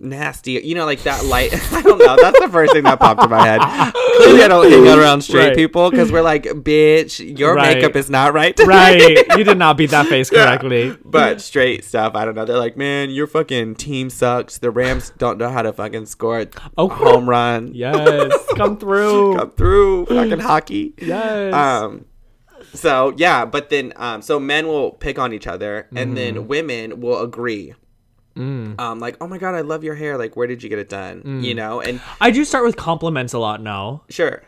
[0.00, 1.52] nasty." You know, like that light.
[1.72, 2.16] I don't know.
[2.20, 3.60] That's the first thing that popped in my head.
[4.18, 5.56] Clearly, I don't hang around straight Right.
[5.56, 7.76] people because we're like, "Bitch, your Right.
[7.76, 8.68] makeup is not right." today."
[9.28, 9.38] right.
[9.38, 10.96] You did not beat that face correctly.
[11.04, 12.44] But straight stuff, I don't know.
[12.44, 14.58] They're like, man, your fucking team sucks.
[14.58, 16.46] The Rams don't know how to fucking score a
[16.76, 16.88] Oh.
[16.88, 17.72] home run.
[17.74, 18.32] Yes.
[18.56, 19.36] Come through.
[19.36, 20.94] Come through, fucking hockey.
[21.00, 21.54] Yes.
[21.54, 22.04] Um,
[22.74, 27.00] so yeah, but then um, so men will pick on each other, and then women
[27.00, 27.74] will agree.
[28.38, 30.16] Um, like, oh my god, I love your hair.
[30.16, 31.42] Like, where did you get it done?
[31.42, 34.04] You know, and I do start with compliments a lot now.
[34.08, 34.42] sure,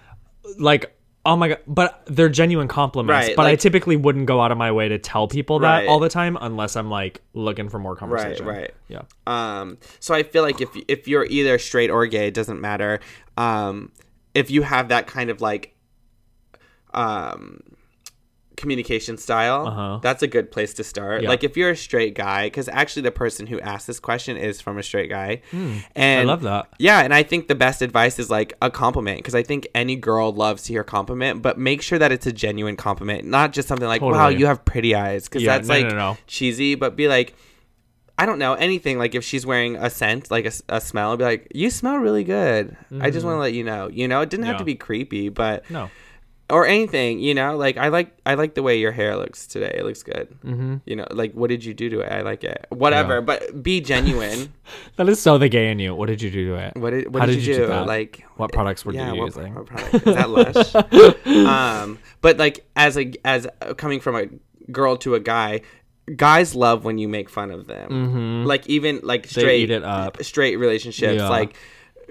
[0.59, 3.29] Like, oh my god, but they're genuine compliments.
[3.29, 5.89] Right, but I typically wouldn't go out of my way to tell people that Right.
[5.89, 8.47] all the time unless I'm like looking for more right, conversation.
[8.47, 8.71] right.
[8.89, 9.03] Yeah.
[9.27, 13.01] Um, so I feel like if if you're either straight or gay, it doesn't matter.
[13.37, 13.93] Um,
[14.35, 15.75] if you have that kind of like
[16.95, 17.61] um
[18.61, 19.99] communication style, Uh-huh.
[20.03, 21.23] that's a good place to start.
[21.23, 21.29] Yeah.
[21.29, 24.61] Like if you're a straight guy, because actually the person who asked this question is
[24.61, 26.69] from a straight guy, I and I love that.
[26.79, 29.97] yeah, and I think the best advice is like a compliment because I think any
[29.97, 33.53] girl loves to hear a compliment, but make sure that it's a genuine compliment, not
[33.53, 36.19] just something like "Wow, you have pretty eyes," because Yeah, that's no, like no, no.
[36.27, 36.75] cheesy.
[36.77, 37.35] But be like,
[38.19, 38.99] I don't know anything.
[38.99, 42.77] Like if she's wearing a scent, like a smell, be like, "You smell really good."
[43.01, 43.89] I just want to let you know.
[43.89, 44.67] You know, it didn't have to Mm-hmm.
[44.67, 45.89] Be creepy, but No.
[46.51, 47.21] Or anything.
[47.21, 49.75] You know, like I like I like the way your hair looks today.
[49.79, 50.29] It looks good.
[50.45, 50.77] Mm-hmm.
[50.85, 52.13] You know, like what did you do to it?
[52.13, 52.67] I like it.
[52.71, 53.21] Whatever, Yeah.
[53.21, 54.53] but be genuine.
[54.97, 55.95] That is so the gay in you.
[55.97, 56.77] What did you do to it?
[56.77, 57.73] What did what How did, did you, do do?
[57.73, 59.55] Like What products were yeah, you what, using?
[59.55, 59.95] what product?
[59.95, 60.75] Is that Lush?
[61.47, 64.27] um, but like as a as uh, coming from a
[64.71, 65.63] girl to a guy,
[66.15, 68.45] guys love when you make fun of them.
[68.45, 69.41] Like even like Mm-hmm.
[69.41, 70.23] Straight eat it up.
[70.23, 71.29] straight relationships, Yeah.
[71.29, 71.57] like.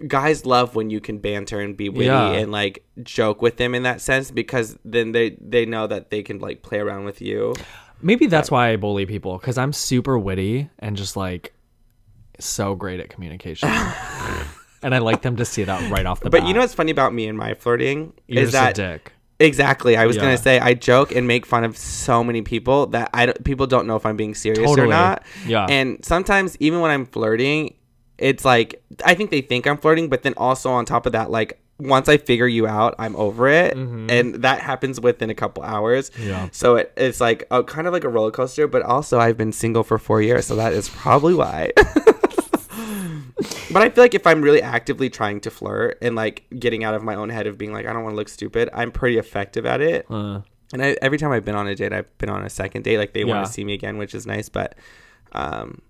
[0.08, 2.32] Guys love when you can banter and be witty Yeah.
[2.32, 6.24] and like joke with them in that sense because then they they know that they
[6.24, 7.54] can like play around with you.
[8.02, 11.54] Maybe that's why I bully people because I'm super witty and just like
[12.40, 13.70] so great at communication.
[14.82, 16.42] and I like them to see that right off the bat.
[16.42, 18.94] But you know what's funny about me and my flirting You're is just that a
[18.94, 19.14] dick.
[19.42, 19.96] Exactly.
[19.96, 20.24] I was Yeah.
[20.24, 23.68] gonna say I joke and make fun of so many people that I don't, people
[23.68, 25.24] don't know if I'm being serious or not.
[25.46, 25.66] Yeah.
[25.70, 27.74] And sometimes even when I'm flirting,
[28.20, 31.32] it's like I think they think I'm flirting, but then also on top of that,
[31.32, 35.64] like once I figure you out, I'm over it, and that happens within a couple
[35.64, 36.10] hours.
[36.10, 36.28] Mm-hmm.
[36.30, 36.50] Yeah.
[36.52, 39.54] So it, it's like a, kind of like a roller coaster, but also I've been
[39.54, 41.72] single for four years, so that is probably why.
[43.72, 46.96] But I feel like if I'm really actively trying to flirt and like getting out
[46.96, 49.18] of my own head of being like I don't want to look stupid, I'm pretty
[49.20, 50.08] effective at it.
[50.10, 50.42] Uh,
[50.74, 52.98] And I, every time I've been on a date, I've been on a second date.
[52.98, 54.50] Like they want to see me again, which is nice.
[54.50, 54.76] But,
[55.34, 55.82] um,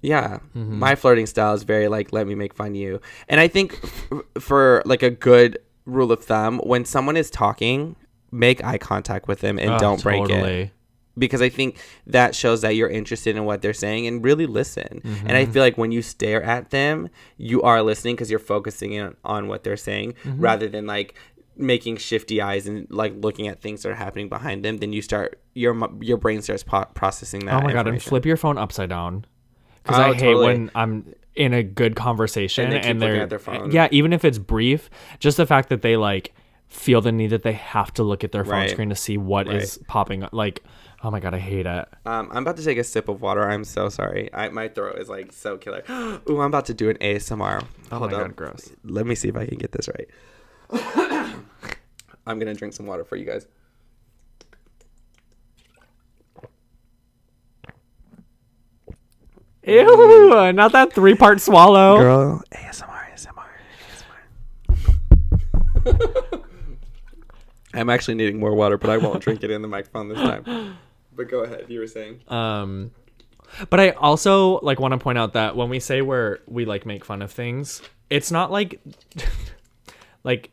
[0.00, 0.78] yeah, Mm-hmm.
[0.78, 3.00] my flirting style is very like let me make fun of you.
[3.28, 7.96] And I think f- for like a good rule of thumb, when someone is talking,
[8.30, 10.70] make eye contact with them and oh, don't break it
[11.18, 14.86] because I think that shows that you're interested in what they're saying and really listen.
[15.02, 15.30] And Mm-hmm.
[15.30, 19.16] I feel like when you stare at them, you are listening because you're focusing in
[19.24, 20.40] on what they're saying Mm-hmm.
[20.40, 21.14] rather than like
[21.56, 24.76] making shifty eyes and like looking at things that are happening behind them.
[24.76, 27.62] Then you start your your brain starts po- processing that.
[27.62, 27.88] Oh my god!
[27.88, 29.24] And flip your phone upside down
[29.88, 30.46] because Oh, I hate totally.
[30.46, 33.70] when I'm in a good conversation And and, they looking they're at their phone.
[33.70, 36.34] yeah, even if it's brief, just the fact that they like
[36.68, 38.70] feel the need that they have to look at their phone Right.
[38.70, 40.32] screen to see what is popping up.
[40.34, 40.62] Like,
[41.02, 41.88] oh my god, I hate it.
[42.04, 43.48] Um, I'm about to take a sip of water.
[43.48, 44.28] I'm so sorry.
[44.34, 45.82] I, my throat is like so killer.
[45.90, 47.64] Ooh, I'm about to do an ASMR.
[47.90, 48.22] Oh Hold my up.
[48.26, 48.70] god, gross.
[48.84, 50.08] Let me see if I can get this right.
[52.26, 53.46] I'm gonna drink some water for you guys.
[59.68, 61.98] Ew, not that three part swallow.
[61.98, 63.44] Girl, ASMR, ASMR,
[65.84, 66.42] ASMR.
[67.74, 70.76] I'm actually needing more water, but I won't drink it in the microphone this time.
[71.14, 71.66] But go ahead.
[71.68, 72.20] You were saying.
[72.28, 72.92] Um,
[73.70, 76.86] but I also like want to point out that when we say we're we like
[76.86, 78.80] make fun of things, it's not like
[80.24, 80.50] like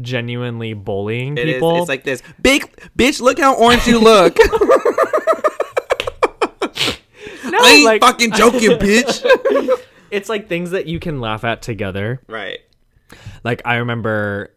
[0.00, 1.54] genuinely bullying It is.
[1.54, 1.78] people.
[1.78, 2.22] It's like this.
[2.40, 4.36] Big bitch, look how orange you look.
[7.52, 9.80] no, I ain't like fucking joking, bitch.
[10.10, 12.20] it's like things that you can laugh at together.
[12.28, 12.58] right.
[13.42, 14.54] Like I remember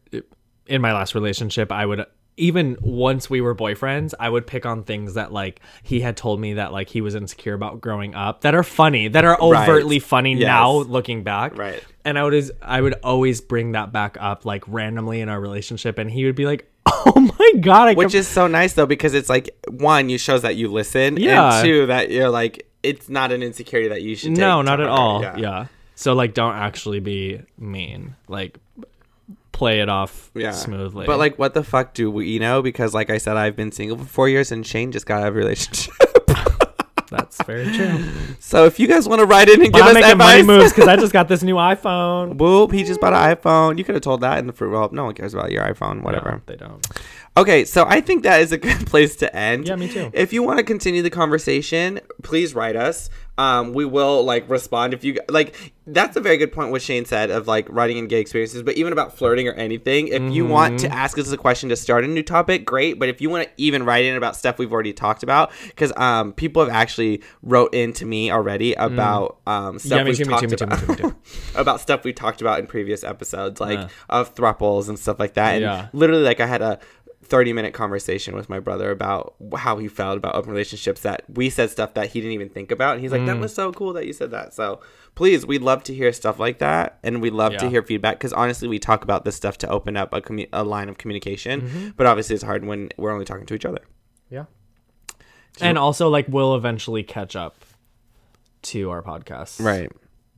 [0.67, 2.05] in my last relationship, I would
[2.37, 6.39] even once we were boyfriends, I would pick on things that like he had told
[6.39, 9.67] me that like he was insecure about growing up that are funny, that are Right.
[9.67, 10.47] overtly funny Yes.
[10.47, 11.57] now looking back.
[11.57, 11.83] Right.
[12.05, 15.39] And I would always, I would always bring that back up like randomly in our
[15.39, 18.73] relationship, and he would be like, "Oh my god!" I Which com- is so nice
[18.73, 21.55] though, because it's like one, you shows that you listen, Yeah.
[21.59, 24.31] and two, that you're like, it's not an insecurity that you should.
[24.37, 25.25] no, not at heart.
[25.25, 25.39] all.
[25.39, 25.67] Yeah.
[25.95, 28.15] So like, don't actually be mean.
[28.27, 28.59] Like,
[29.51, 30.51] play it off Yeah.
[30.51, 31.05] smoothly.
[31.05, 32.61] But like, what the fuck do we know?
[32.61, 35.27] Because like I said, I've been single for four years, and Shane just got out
[35.29, 35.93] of a relationship.
[37.09, 38.03] that's very true.
[38.39, 40.41] so if you guys want to write in and But give I'm us making money
[40.41, 42.37] moves because I just got this new iPhone.
[42.37, 43.77] whoop, he just bought an iPhone.
[43.77, 44.71] You could have told that in the fruit.
[44.71, 46.01] Well, no one cares about your iPhone.
[46.01, 46.31] Whatever.
[46.31, 46.85] No, they don't.
[47.35, 49.67] Okay, so I think that is a good place to end.
[49.67, 50.11] Yeah, me too.
[50.13, 53.09] If you want to continue the conversation, please write us.
[53.35, 55.73] Um, we will like respond if you like.
[55.87, 56.69] That's a very good point.
[56.71, 60.09] What Shane said of like writing in gay experiences, but even about flirting or anything.
[60.09, 60.87] If you want Mm-hmm.
[60.87, 62.99] to ask us a question to start a new topic, great.
[62.99, 65.91] But if you want to even write in about stuff we've already talked about, because
[65.97, 69.97] um, people have actually wrote in to me already about um stuff Mm.
[69.97, 71.15] Yeah, we've too, talked too, me too, me about too.
[71.55, 73.87] about stuff we talked about in previous episodes, like Yeah.
[74.09, 75.53] of thruples and stuff like that.
[75.55, 75.87] And Yeah.
[75.93, 76.77] literally, like I had a
[77.23, 81.49] 30 minute conversation with my brother about how he felt about open relationships that we
[81.49, 83.27] said stuff that he didn't even think about and he's like Mm.
[83.27, 84.79] that was so cool that you said that so
[85.15, 88.33] please we'd love to hear stuff like that and we'd love to hear feedback because
[88.33, 91.61] honestly we talk about this stuff to open up a, commu- a line of communication
[91.61, 91.89] Mm-hmm.
[91.97, 93.81] but obviously it's hard when we're only talking to each other
[94.29, 94.45] Yeah.
[95.61, 97.63] And also, like, we'll eventually catch up
[98.63, 99.91] to our podcast, right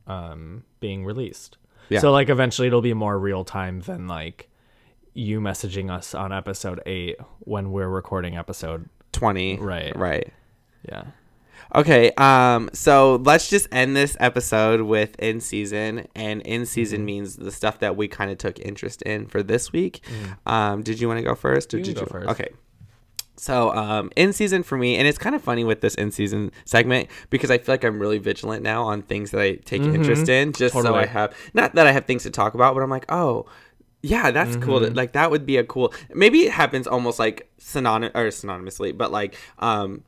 [0.06, 1.56] Um, being released.
[1.88, 2.00] Yeah.
[2.00, 4.48] So, like, eventually it'll be more real time than like
[5.16, 8.88] you messaging us on episode eight when we're recording episode.
[9.12, 9.96] 20 Right.
[9.96, 10.32] right
[10.88, 11.04] Yeah.
[11.74, 17.06] Okay, um, so let's just end this episode with in season, and in season Mm-hmm.
[17.06, 20.00] means the stuff that we kind of took interest in for this week.
[20.44, 21.78] Um, did you want to go first, or.
[21.78, 22.06] You did go you?
[22.06, 22.28] first.
[22.28, 22.48] Okay.
[23.38, 26.52] So, um, in season for me, and it's kind of funny with this in season
[26.64, 30.28] segment because I feel like I'm really vigilant now on things that I take interest
[30.28, 30.94] in, just so Mm-hmm.
[30.94, 33.44] I have not that I have things to talk about, but I'm like, oh,
[34.06, 34.80] yeah, that's cool.
[34.80, 34.92] Mm-hmm.
[34.92, 35.92] To, like that would be a cool.
[36.14, 40.04] Maybe it happens almost like synonym or synonymously, but like um,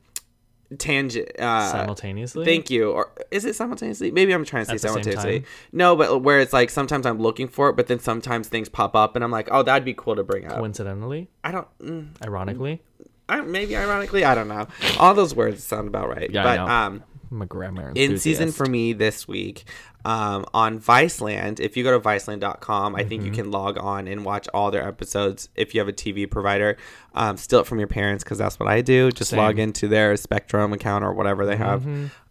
[0.77, 1.37] tangent.
[1.39, 2.45] Uh, Simultaneously.
[2.45, 2.91] Thank you.
[2.91, 4.11] Or is it simultaneously?
[4.11, 5.43] Maybe I'm trying to say simultaneously.
[5.71, 8.95] No, but where it's like sometimes I'm looking for it, but then sometimes things pop
[8.95, 10.57] up, and I'm like, oh, that'd be cool to bring up.
[10.57, 11.67] Coincidentally, I don't.
[11.79, 12.81] Mm, ironically,
[13.27, 14.67] I, maybe ironically, I don't know.
[14.97, 16.31] All those words sound about right.
[16.31, 17.03] Yeah, but um,
[17.41, 19.65] a grammar in season for me this week
[20.05, 21.59] um, on Viceland.
[21.59, 23.09] If you go to viceland.com, I Mm-hmm.
[23.09, 26.29] think you can log on and watch all their episodes if you have a TV
[26.29, 26.77] provider.
[27.13, 29.11] Um, steal it from your parents because that's what I do.
[29.11, 29.39] Just Same.
[29.39, 29.45] Mm-hmm.
[29.47, 31.85] log into their Spectrum account or whatever they have.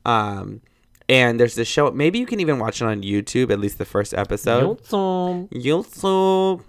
[0.06, 0.60] Um,
[1.08, 1.90] and there's this show.
[1.90, 3.50] Maybe you can even watch it on YouTube.
[3.50, 4.78] At least the first episode.
[4.82, 5.48] Yulsum.
[5.50, 6.62] YouTube.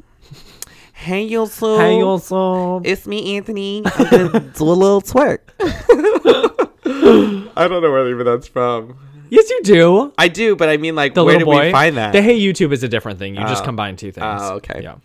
[0.93, 1.77] Hey YouTube.
[1.79, 2.81] Hey, Yulsum.
[2.85, 3.83] It's me, Anthony.
[3.85, 5.39] I'm gonna do a little twerk.
[7.55, 8.97] I don't know where even that's from.
[9.29, 10.13] Yes, you do.
[10.17, 11.65] I do, but I mean, like, The where little did boy.
[11.67, 12.11] we find that?
[12.13, 13.35] The Hey YouTube is a different thing.
[13.35, 13.65] You just Oh.
[13.65, 14.25] combine two things.
[14.41, 14.81] Oh, okay.
[14.83, 14.95] Yeah.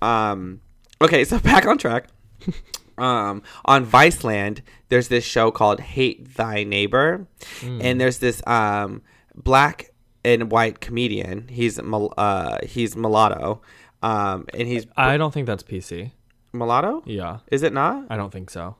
[0.00, 0.60] Um,
[1.00, 2.08] okay, so back on track.
[2.98, 7.26] um, on Viceland, there's this show called Hate Thy Neighbor,
[7.60, 7.80] Hmm.
[7.82, 9.02] and there's this um
[9.34, 9.90] black
[10.24, 11.48] and white comedian.
[11.48, 13.62] He's mul- uh he's mulatto,
[14.02, 16.12] um, and he's I don't think that's PC.
[16.52, 17.02] mulatto.
[17.06, 17.38] Yeah.
[17.50, 18.76] Is it not I don't think so.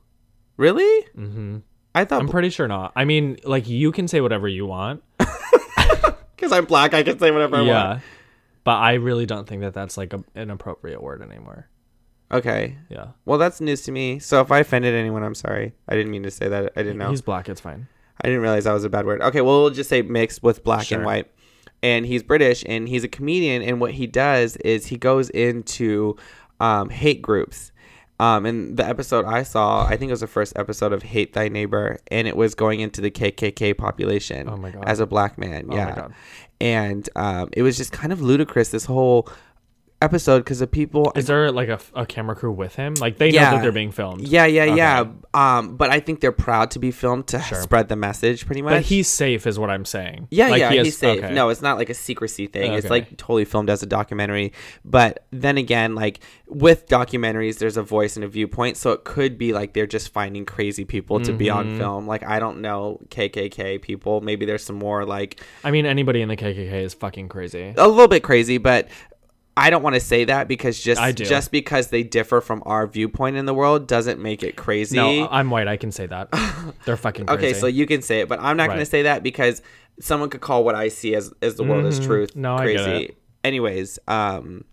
[0.59, 1.07] really?
[1.16, 1.59] Mm-hmm.
[1.95, 2.93] I thought I'm pretty sure not.
[2.97, 5.03] I mean, like you can say whatever you want.
[5.18, 7.68] because I'm black, I can say whatever I want.
[7.68, 7.88] yeah.
[7.88, 8.03] want.
[8.64, 11.68] But I really don't think that that's like a, an appropriate word anymore.
[12.30, 12.78] Okay.
[12.88, 13.09] Yeah.
[13.24, 14.18] Well, that's news to me.
[14.18, 15.74] So if I offended anyone, I'm sorry.
[15.88, 16.72] I didn't mean to say that.
[16.76, 17.11] I didn't know.
[17.11, 17.49] He's black.
[17.49, 17.88] It's fine.
[18.20, 19.20] I didn't realize that was a bad word.
[19.20, 21.30] Okay, well, we'll just say mixed with black and white.
[21.82, 23.62] And he's British and he's a comedian.
[23.62, 26.16] And what he does is he goes into
[26.61, 27.72] um, hate groups.
[28.20, 31.32] Um, and the episode I saw, I think it was the first episode of Hate
[31.32, 34.84] Thy Neighbor, and it was going into the KKK population Oh my God.
[34.86, 35.66] as a black man.
[35.66, 35.94] my yeah.
[35.94, 36.14] God.
[36.60, 39.28] And um, it was just kind of ludicrous, this whole
[40.03, 41.12] episode, because the people.
[41.16, 42.94] Is there like a, a camera crew with him?
[42.94, 43.44] Like they Yeah.
[43.50, 44.22] know that they're being filmed.
[44.22, 44.76] yeah, yeah, Okay.
[44.76, 45.05] yeah.
[45.34, 47.61] Um, but I think they're proud to be filmed to Sure.
[47.62, 48.72] spread the message, pretty much.
[48.72, 50.28] But he's safe, is what I'm saying.
[50.30, 51.22] Yeah, Like, yeah, he he's safe.
[51.24, 51.32] okay.
[51.32, 52.72] No, it's not like a secrecy thing.
[52.74, 54.53] It's like totally filmed as a documentary.
[54.84, 59.38] But then again, like with documentaries, there's a voice and a viewpoint, so it could
[59.38, 61.59] be like they're just finding crazy people to be Mm-hmm.
[61.59, 62.07] on film.
[62.07, 64.20] Like I don't know KKK people.
[64.20, 67.74] Maybe there's some more like I mean, anybody in the KKK is fucking crazy.
[67.76, 68.88] a little bit crazy, but
[69.57, 73.36] I don't want to say that because just just because they differ from our viewpoint
[73.36, 74.96] in the world doesn't make it crazy.
[74.96, 75.68] No, I'm white.
[75.68, 76.30] I can say that.
[76.86, 77.46] They're fucking crazy.
[77.46, 79.61] Okay, so you can say it, but I'm not going to say that because
[80.00, 82.40] someone could call what I see as as the world as truth Mm-hmm.
[82.40, 83.14] No, crazy.
[83.44, 84.64] Anyways, um,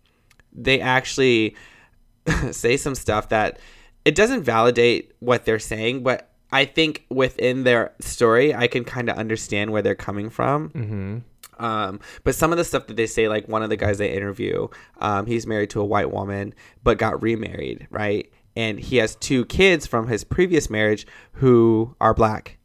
[0.54, 1.56] they actually
[2.52, 3.60] say some stuff that
[4.06, 9.10] it doesn't validate what they're saying, but I think within their story, I can kind
[9.10, 10.70] of understand where they're coming from.
[10.70, 11.18] Mm-hmm.
[11.60, 14.12] Um, but some of the stuff that they say, like one of the guys they
[14.12, 14.68] interview,
[15.00, 16.54] um, he's married to a white woman,
[16.84, 18.32] but got remarried, right?
[18.56, 22.58] And he has two kids from his previous marriage who are black.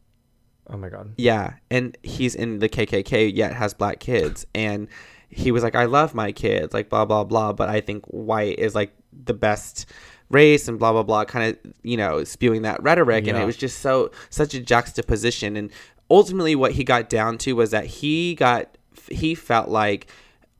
[0.69, 1.13] Oh my god.
[1.17, 4.87] Yeah, and he's in the KKK yet has black kids, and
[5.29, 7.53] he was like, "I love my kids," like blah blah blah.
[7.53, 9.85] But I think white is like the best
[10.29, 13.57] race and blah blah blah, kind of you know spewing that rhetoric, and it was
[13.57, 15.55] just so such a juxtaposition.
[15.55, 15.71] And
[16.09, 18.75] ultimately, what he got down to was that he got
[19.11, 20.07] he felt like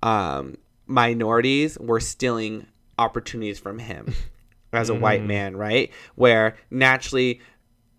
[0.03, 2.67] um, minorities were stealing
[2.97, 4.13] opportunities from him
[4.73, 5.91] as a white man, right?
[6.15, 7.41] Where naturally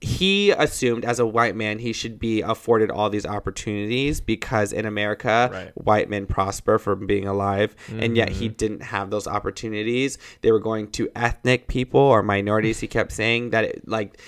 [0.03, 4.85] he assumed as a white man he should be afforded all these opportunities because in
[4.85, 5.71] America Right.
[5.75, 10.61] white men prosper from being alive and yet he didn't have those opportunities they were
[10.61, 14.21] going to ethnic people or minorities he kept saying that it, like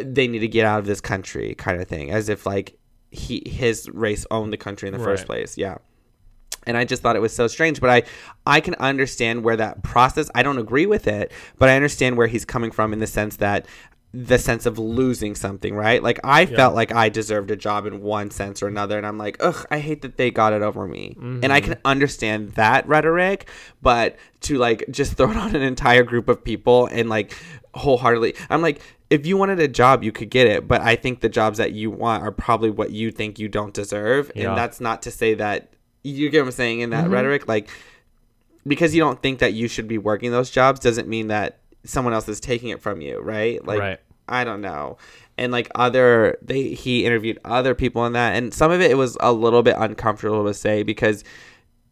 [0.00, 2.78] they need to get out of this country kind of thing as if like
[3.10, 5.78] he his race owned the country in the first place yeah
[6.66, 7.80] and I just thought it was so strange.
[7.80, 8.02] But I,
[8.46, 10.30] I can understand where that process.
[10.34, 13.36] I don't agree with it, but I understand where he's coming from in the sense
[13.36, 13.66] that
[14.12, 16.02] the sense of losing something, right?
[16.02, 19.18] Like I felt like I deserved a job in one sense or another, and I'm
[19.18, 21.16] like, ugh, I hate that they got it over me.
[21.20, 21.72] And I mm-hmm.
[21.72, 23.48] can understand that rhetoric,
[23.80, 27.36] but to like just throw it on an entire group of people and like
[27.74, 28.80] wholeheartedly, I'm like.
[29.10, 31.72] If you wanted a job, you could get it, but I think the jobs that
[31.72, 34.48] you want are probably what you think you don't deserve, Yeah.
[34.48, 37.12] and that's not to say that you get what I'm saying in that mm-hmm.
[37.12, 37.68] rhetoric, like
[38.66, 42.12] because you don't think that you should be working those jobs doesn't mean that someone
[42.12, 43.64] else is taking it from you, right?
[43.64, 44.00] Like Right.
[44.28, 44.96] I don't know.
[45.36, 48.96] And like other they he interviewed other people in that and some of it it
[48.96, 51.24] was a little bit uncomfortable to say because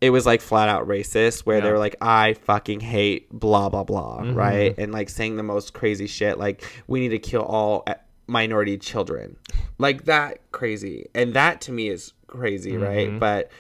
[0.01, 3.85] it was like flat out racist where they were like I fucking hate blah blah
[3.85, 4.35] blah, Mm-hmm.
[4.35, 4.75] right?
[4.79, 7.95] And like saying the most crazy shit like we need to kill all uh,
[8.27, 9.37] minority children.
[9.79, 11.09] Like that crazy.
[11.15, 12.83] And that to me is crazy, Mm-hmm.
[12.83, 13.19] right?
[13.19, 13.51] But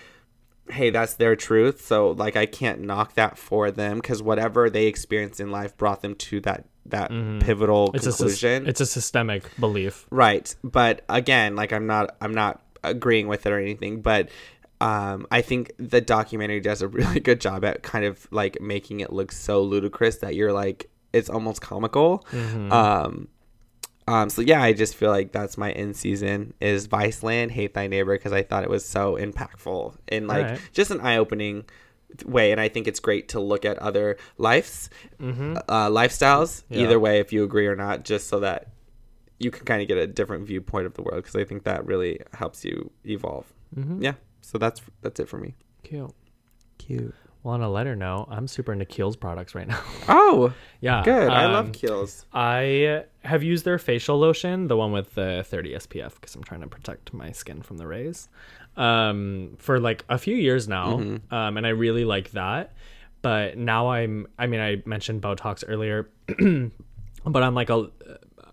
[0.70, 1.84] hey, that's their truth.
[1.84, 6.02] So like I can't knock that for them because whatever they experienced in life brought
[6.02, 7.10] them to that that
[7.40, 7.96] pivotal Mm-hmm.
[7.96, 8.66] It's a sys- conclusion.
[8.68, 10.06] it's a systemic belief.
[10.10, 10.54] right.
[10.62, 14.28] But again, like I'm not I'm not agreeing with it or anything, but
[14.80, 19.00] um, I think the documentary does a really good job at kind of like making
[19.00, 22.24] it look so ludicrous that you're like it's almost comical.
[22.32, 22.70] Mm-hmm.
[22.72, 23.28] Um,
[24.06, 27.86] um, so yeah, I just feel like that's my in season is Viceland, Hate Thy
[27.88, 30.60] Neighbor, because I thought it was so impactful and like Alright.
[30.72, 31.64] just an eye opening
[32.24, 32.52] way.
[32.52, 34.88] And I think it's great to look at other lives,
[35.20, 36.84] uh, lifestyles, Yeah.
[36.84, 38.68] either way, if you agree or not, just so that
[39.38, 41.22] you can kind of get a different viewpoint of the world.
[41.24, 43.52] Because I think that really helps you evolve.
[43.98, 44.14] Yeah.
[44.48, 45.54] So that's that's it for me.
[45.82, 46.10] Cute.
[46.78, 47.14] Cute.
[47.42, 49.80] Well, on a lighter note, I'm super into Kiehl's products right now.
[50.08, 51.02] Oh, yeah.
[51.04, 51.28] good.
[51.28, 52.24] I um, love Kiehl's.
[52.32, 56.62] I have used their facial lotion, the one with the 30 SPF, because I'm trying
[56.62, 58.28] to protect my skin from the rays,
[58.76, 62.72] um, for like a few years now, um, and I really like that.
[63.20, 66.08] But now I'm, I mean, I mentioned Botox earlier,
[67.24, 67.90] but on like a,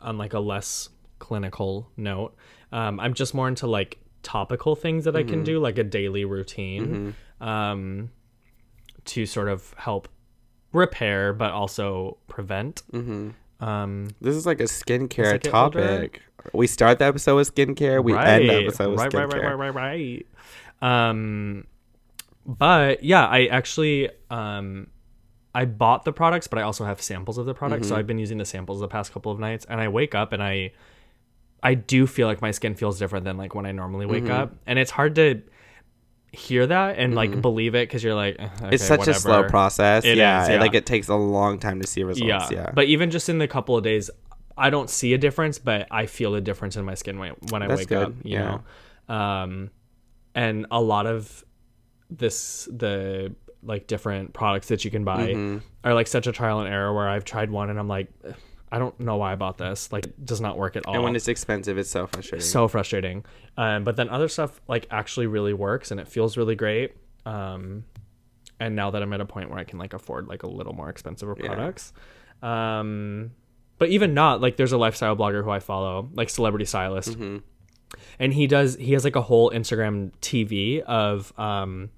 [0.02, 0.90] on like a less
[1.20, 2.36] clinical note,
[2.72, 6.26] um, I'm just more into like topical things that I can do, like a daily
[6.26, 8.10] routine, um,
[9.06, 10.10] to sort of help
[10.74, 12.82] repair, but also prevent.
[13.62, 16.22] Um, This is like a skincare topic.
[16.54, 18.04] We start the episode with skincare.
[18.04, 19.44] We end the episode with right, right, skincare.
[19.44, 20.26] right, right, right,
[20.82, 21.10] right.
[21.10, 21.66] Um,
[22.46, 24.88] but yeah, I actually um,
[25.54, 27.88] I bought the products, but I also have samples of the products.
[27.88, 27.96] Mm-hmm.
[27.96, 30.34] So I've been using the samples the past couple of nights, and I wake up
[30.34, 30.74] and I
[31.66, 34.32] I do feel like my skin feels different than like when I normally wake Mm-hmm.
[34.42, 35.42] up, and it's hard to
[36.32, 39.44] hear that and like believe it because you're like "Eh, It's okay, such a slow
[39.50, 40.04] process.
[40.06, 40.60] It yeah, is, yeah.
[40.60, 42.52] like it takes a long time to see results.
[42.52, 42.60] yeah.
[42.66, 44.10] Yeah, But even just in the couple of days,
[44.58, 47.64] I don't see a difference, but I feel a difference in my skin when, when
[47.64, 48.14] I That's wake good, up.
[48.24, 48.58] You yeah.
[49.10, 49.72] know, um,
[50.36, 51.44] and a lot of
[52.10, 55.58] this the like different products that you can buy Mm-hmm.
[55.84, 58.36] are like such a trial and error where I've tried one and I'm like, "Ugh,
[58.72, 59.92] I don't know why I bought this.
[59.92, 60.96] Like, it does not work at all.
[60.96, 62.46] and when it's expensive, it's so frustrating.
[62.46, 63.26] so frustrating.
[63.58, 66.94] Um, but then other stuff like actually really works and it feels really great.
[67.26, 67.86] Um,
[68.60, 70.74] and now that I'm at a point where I can like afford like a little
[70.74, 71.94] more expensive products,
[72.42, 73.32] um,
[73.78, 77.18] but even not like there's a lifestyle blogger who I follow, like Celebrity Stylist,
[78.20, 81.90] and he does he has like a whole Instagram TV of um,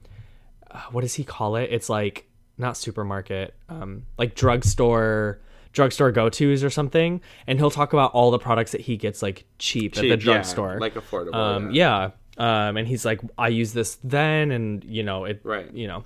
[0.91, 1.69] what does he call it?
[1.71, 2.27] It's like
[2.57, 5.39] not supermarket, um, like drugstore
[5.77, 9.21] drugstore go tos or something, and he'll talk about all the products that he gets
[9.21, 11.35] like cheap, at the Cheap, yeah, drugstore, like affordable.
[11.35, 12.09] um, yeah.
[12.37, 12.67] yeah.
[12.69, 15.71] Um, and he's like, I use this then, and you know it, Right.
[15.73, 16.03] You know,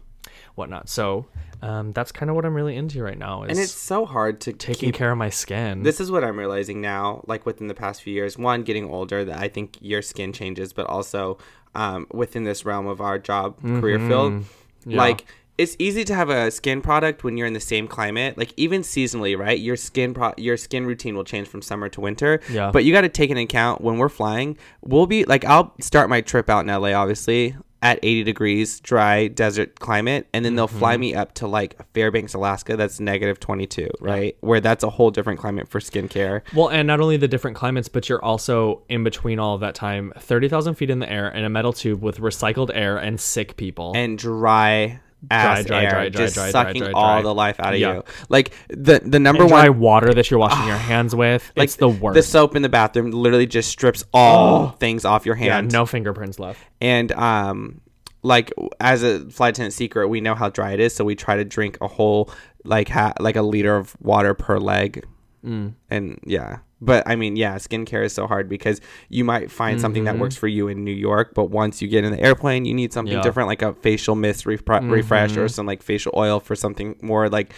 [0.55, 0.87] whatnot.
[0.89, 1.25] So,
[1.61, 3.43] um, that's kind of what I'm really into right now.
[3.43, 5.83] Is and it's so hard to taking keep care of my skin.
[5.83, 8.37] This is what I'm realizing now, like within the past few years.
[8.37, 11.37] One, getting older, that I think your skin changes, but also
[11.75, 14.07] um, within this realm of our job career Mm-hmm.
[14.09, 14.45] field,
[14.85, 15.25] like
[15.61, 18.37] it's easy to have a skin product when you're in the same climate.
[18.37, 19.59] Like even seasonally, right?
[19.59, 22.39] Your skin pro- your skin routine will change from summer to winter.
[22.49, 22.71] Yeah.
[22.71, 24.57] But you got to take into account when we're flying.
[24.81, 29.27] We'll be like I'll start my trip out in LA, obviously at 80 degrees, dry
[29.27, 31.01] desert climate, and then they'll fly Mm-hmm.
[31.01, 32.77] me up to like Fairbanks, Alaska.
[32.77, 34.37] That's negative 22, right?
[34.41, 36.41] Where that's a whole different climate for skincare.
[36.53, 39.73] Well, and not only the different climates, but you're also in between all of that
[39.73, 43.19] time, thirty thousand feet in the air in a metal tube with recycled air and
[43.19, 43.93] sick people.
[43.95, 44.99] and dry
[45.29, 47.95] ass dry, air, dry, dry, just dry, dry, sucking all the life out of Yeah.
[47.95, 48.03] you.
[48.29, 51.51] Like the the number And dry one water that you're washing your hands with.
[51.55, 52.15] like it's the worst.
[52.15, 56.39] The soap in the bathroom literally just strips all things off your yeah, no fingerprints
[56.39, 56.59] left.
[56.81, 57.81] And um
[58.23, 61.35] like as a flight attendant secret, we know how dry it is, so we try
[61.37, 62.31] to drink a whole
[62.63, 65.05] like ha- like a liter of water per leg.
[65.45, 65.73] Mm.
[65.89, 66.59] And yeah.
[66.81, 70.21] But I mean, yeah, skincare is so hard because you might find something that mm-hmm.
[70.21, 72.91] works for you in New York, but once you get in the airplane, you need
[72.91, 73.21] something Yeah.
[73.21, 75.47] different, like a facial mist repre- refresh or mm-hmm.
[75.47, 77.53] some like facial oil for something more like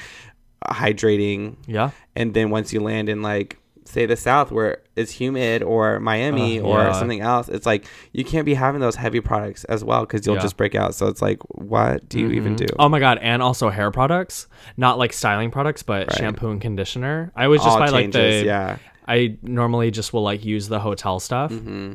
[0.67, 1.55] hydrating.
[1.67, 1.91] Yeah.
[2.15, 6.59] And then once you land in like say the South where it's humid or Miami
[6.59, 6.91] Uh, or yeah.
[6.93, 10.35] something else, it's like you can't be having those heavy products as well because you'll
[10.35, 10.41] Yeah.
[10.41, 10.95] just break out.
[10.95, 12.65] So it's like, what do you even mm-hmm.
[12.65, 12.75] do?
[12.79, 14.47] Oh my god, and also hair products,
[14.77, 16.17] not like styling products, but Right.
[16.17, 17.31] shampoo and conditioner.
[17.35, 18.77] I was just All buy like changes, the yeah.
[19.07, 21.51] I normally just will like use the hotel stuff.
[21.51, 21.93] Mm-hmm.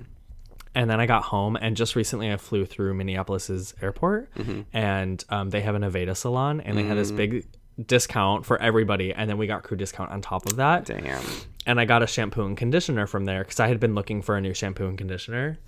[0.75, 4.61] And then I got home, and just recently I flew through Minneapolis's airport, Mm-hmm.
[4.73, 7.47] and um, they have an Aveda salon, and they had this big
[7.85, 10.85] discount for everybody, and then we got crew discount on top of that.
[10.85, 11.23] Damn.
[11.67, 14.37] And I got a shampoo and conditioner from there because I had been looking for
[14.37, 15.59] a new shampoo and conditioner.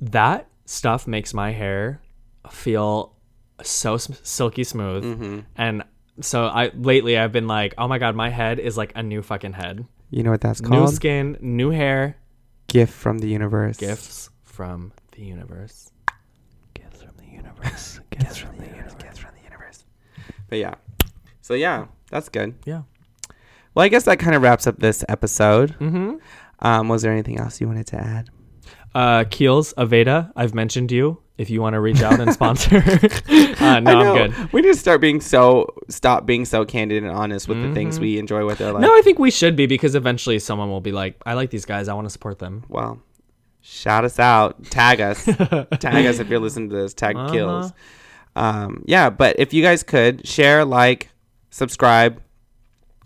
[0.00, 2.00] That stuff makes my hair
[2.50, 3.14] feel
[3.62, 5.40] so silky smooth, Mm-hmm.
[5.56, 5.84] and
[6.22, 9.22] so I lately I've been like, oh my god, my head is like a new
[9.22, 10.80] fucking head, You know what that's called?
[10.80, 12.16] new skin, new hair,
[12.68, 13.76] Gift from the universe.
[13.76, 15.90] gifts from the universe.
[16.74, 18.00] Gifts from the universe.
[18.10, 18.94] Gifts from the universe.
[18.98, 19.84] Gifts from the universe.
[20.48, 20.74] But yeah.
[21.42, 22.54] So yeah, that's good.
[22.64, 22.82] Yeah.
[23.74, 25.76] Well, I guess that kind of wraps up this episode.
[25.78, 26.16] Mm-hmm.
[26.60, 28.30] Um, was there anything else you wanted to add?
[28.94, 31.22] Uh, Kiehl's Aveda, I've mentioned you.
[31.40, 32.76] If you want to reach out and sponsor,
[33.60, 34.52] uh, no, I'm good.
[34.52, 37.98] We need to start being so stop being so candid and honest with the things
[37.98, 38.82] we enjoy with our life.
[38.82, 41.64] No, I think we should be because eventually someone will be like, I like these
[41.64, 41.88] guys.
[41.88, 42.64] I want to support them.
[42.68, 43.00] well,
[43.62, 45.24] shout us out, tag us,
[45.80, 46.92] tag us if you're listening to this.
[46.92, 47.32] Tag Uh-huh.
[47.34, 47.72] Kiehl's.
[48.36, 51.08] Um, yeah, but if you guys could share, like,
[51.50, 52.20] subscribe,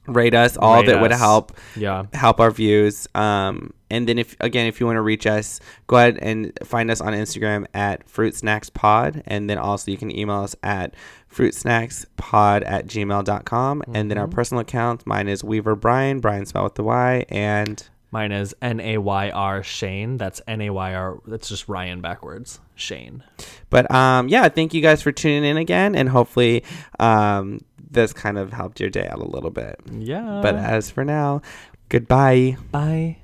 [0.07, 2.05] rate us, all Rate it would help Yeah.
[2.13, 3.09] help our views.
[3.15, 6.91] Um, and then if again, if you want to reach us, go ahead and find
[6.91, 10.95] us on Instagram at Fruit Snacks Pod, and then also you can email us at
[11.29, 13.83] fruit snacks pod at gmail.com.
[13.93, 14.35] And then our Mm-hmm.
[14.35, 18.79] personal accounts, mine is Weaver Bryan, Bryan spelled with the Y, and Mine is N
[18.79, 20.17] A Y R Shane.
[20.19, 21.19] That's N A Y R.
[21.27, 22.61] That's just Ryan backwards.
[22.77, 23.23] Shane.
[23.71, 26.63] but um, yeah, thank you guys for tuning in again, and hopefully
[27.01, 27.61] um,
[27.95, 29.81] this kind of helped your day out a little bit.
[29.91, 30.41] Yeah.
[30.43, 31.43] But as for now,
[31.89, 32.57] goodbye.
[32.71, 33.17] bye.